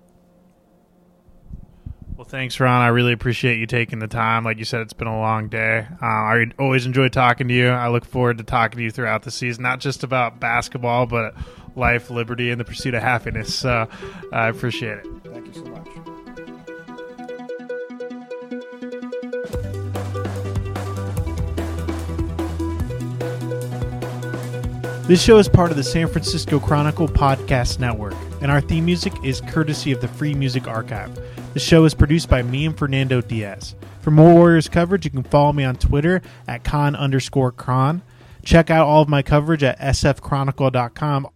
Well, 2.15 2.23
thanks, 2.25 2.59
Ron. 2.61 2.81
I 2.81 2.87
really 2.87 3.11
appreciate 3.11 3.59
you 3.59 3.67
taking 3.67 3.99
the 3.99 4.07
time. 4.07 4.45
Like 4.45 4.57
you 4.57 4.63
said, 4.65 4.79
it's 4.81 4.93
been 4.93 5.07
a 5.07 5.19
long 5.19 5.49
day. 5.49 5.85
Uh, 6.01 6.05
I 6.05 6.45
always 6.57 6.85
enjoy 6.85 7.09
talking 7.09 7.49
to 7.49 7.53
you. 7.53 7.67
I 7.67 7.89
look 7.89 8.05
forward 8.05 8.37
to 8.37 8.43
talking 8.45 8.77
to 8.77 8.83
you 8.83 8.89
throughout 8.89 9.23
the 9.23 9.31
season, 9.31 9.63
not 9.63 9.79
just 9.81 10.03
about 10.05 10.39
basketball, 10.39 11.05
but 11.07 11.35
life, 11.75 12.09
liberty, 12.09 12.49
and 12.51 12.59
the 12.59 12.65
pursuit 12.65 12.93
of 12.95 13.03
happiness. 13.03 13.53
So 13.53 13.87
I 14.31 14.47
appreciate 14.47 14.99
it. 14.99 15.07
This 25.07 25.23
show 25.23 25.37
is 25.37 25.47
part 25.47 25.71
of 25.71 25.77
the 25.77 25.85
San 25.85 26.09
Francisco 26.09 26.59
Chronicle 26.59 27.07
Podcast 27.07 27.79
Network, 27.79 28.13
and 28.41 28.51
our 28.51 28.59
theme 28.59 28.83
music 28.83 29.13
is 29.23 29.39
courtesy 29.39 29.93
of 29.93 30.01
the 30.01 30.07
Free 30.09 30.33
Music 30.33 30.67
Archive. 30.67 31.17
The 31.53 31.61
show 31.61 31.85
is 31.85 31.93
produced 31.93 32.27
by 32.27 32.43
me 32.43 32.65
and 32.65 32.77
Fernando 32.77 33.21
Diaz. 33.21 33.73
For 34.01 34.11
more 34.11 34.33
Warriors 34.33 34.67
coverage, 34.67 35.05
you 35.05 35.11
can 35.11 35.23
follow 35.23 35.53
me 35.53 35.63
on 35.63 35.77
Twitter 35.77 36.21
at 36.45 36.65
con 36.65 36.93
underscore 36.93 37.53
Chron. 37.53 38.01
Check 38.43 38.69
out 38.69 38.85
all 38.85 39.01
of 39.01 39.07
my 39.07 39.21
coverage 39.21 39.63
at 39.63 39.79
sfchronicle.com. 39.79 41.29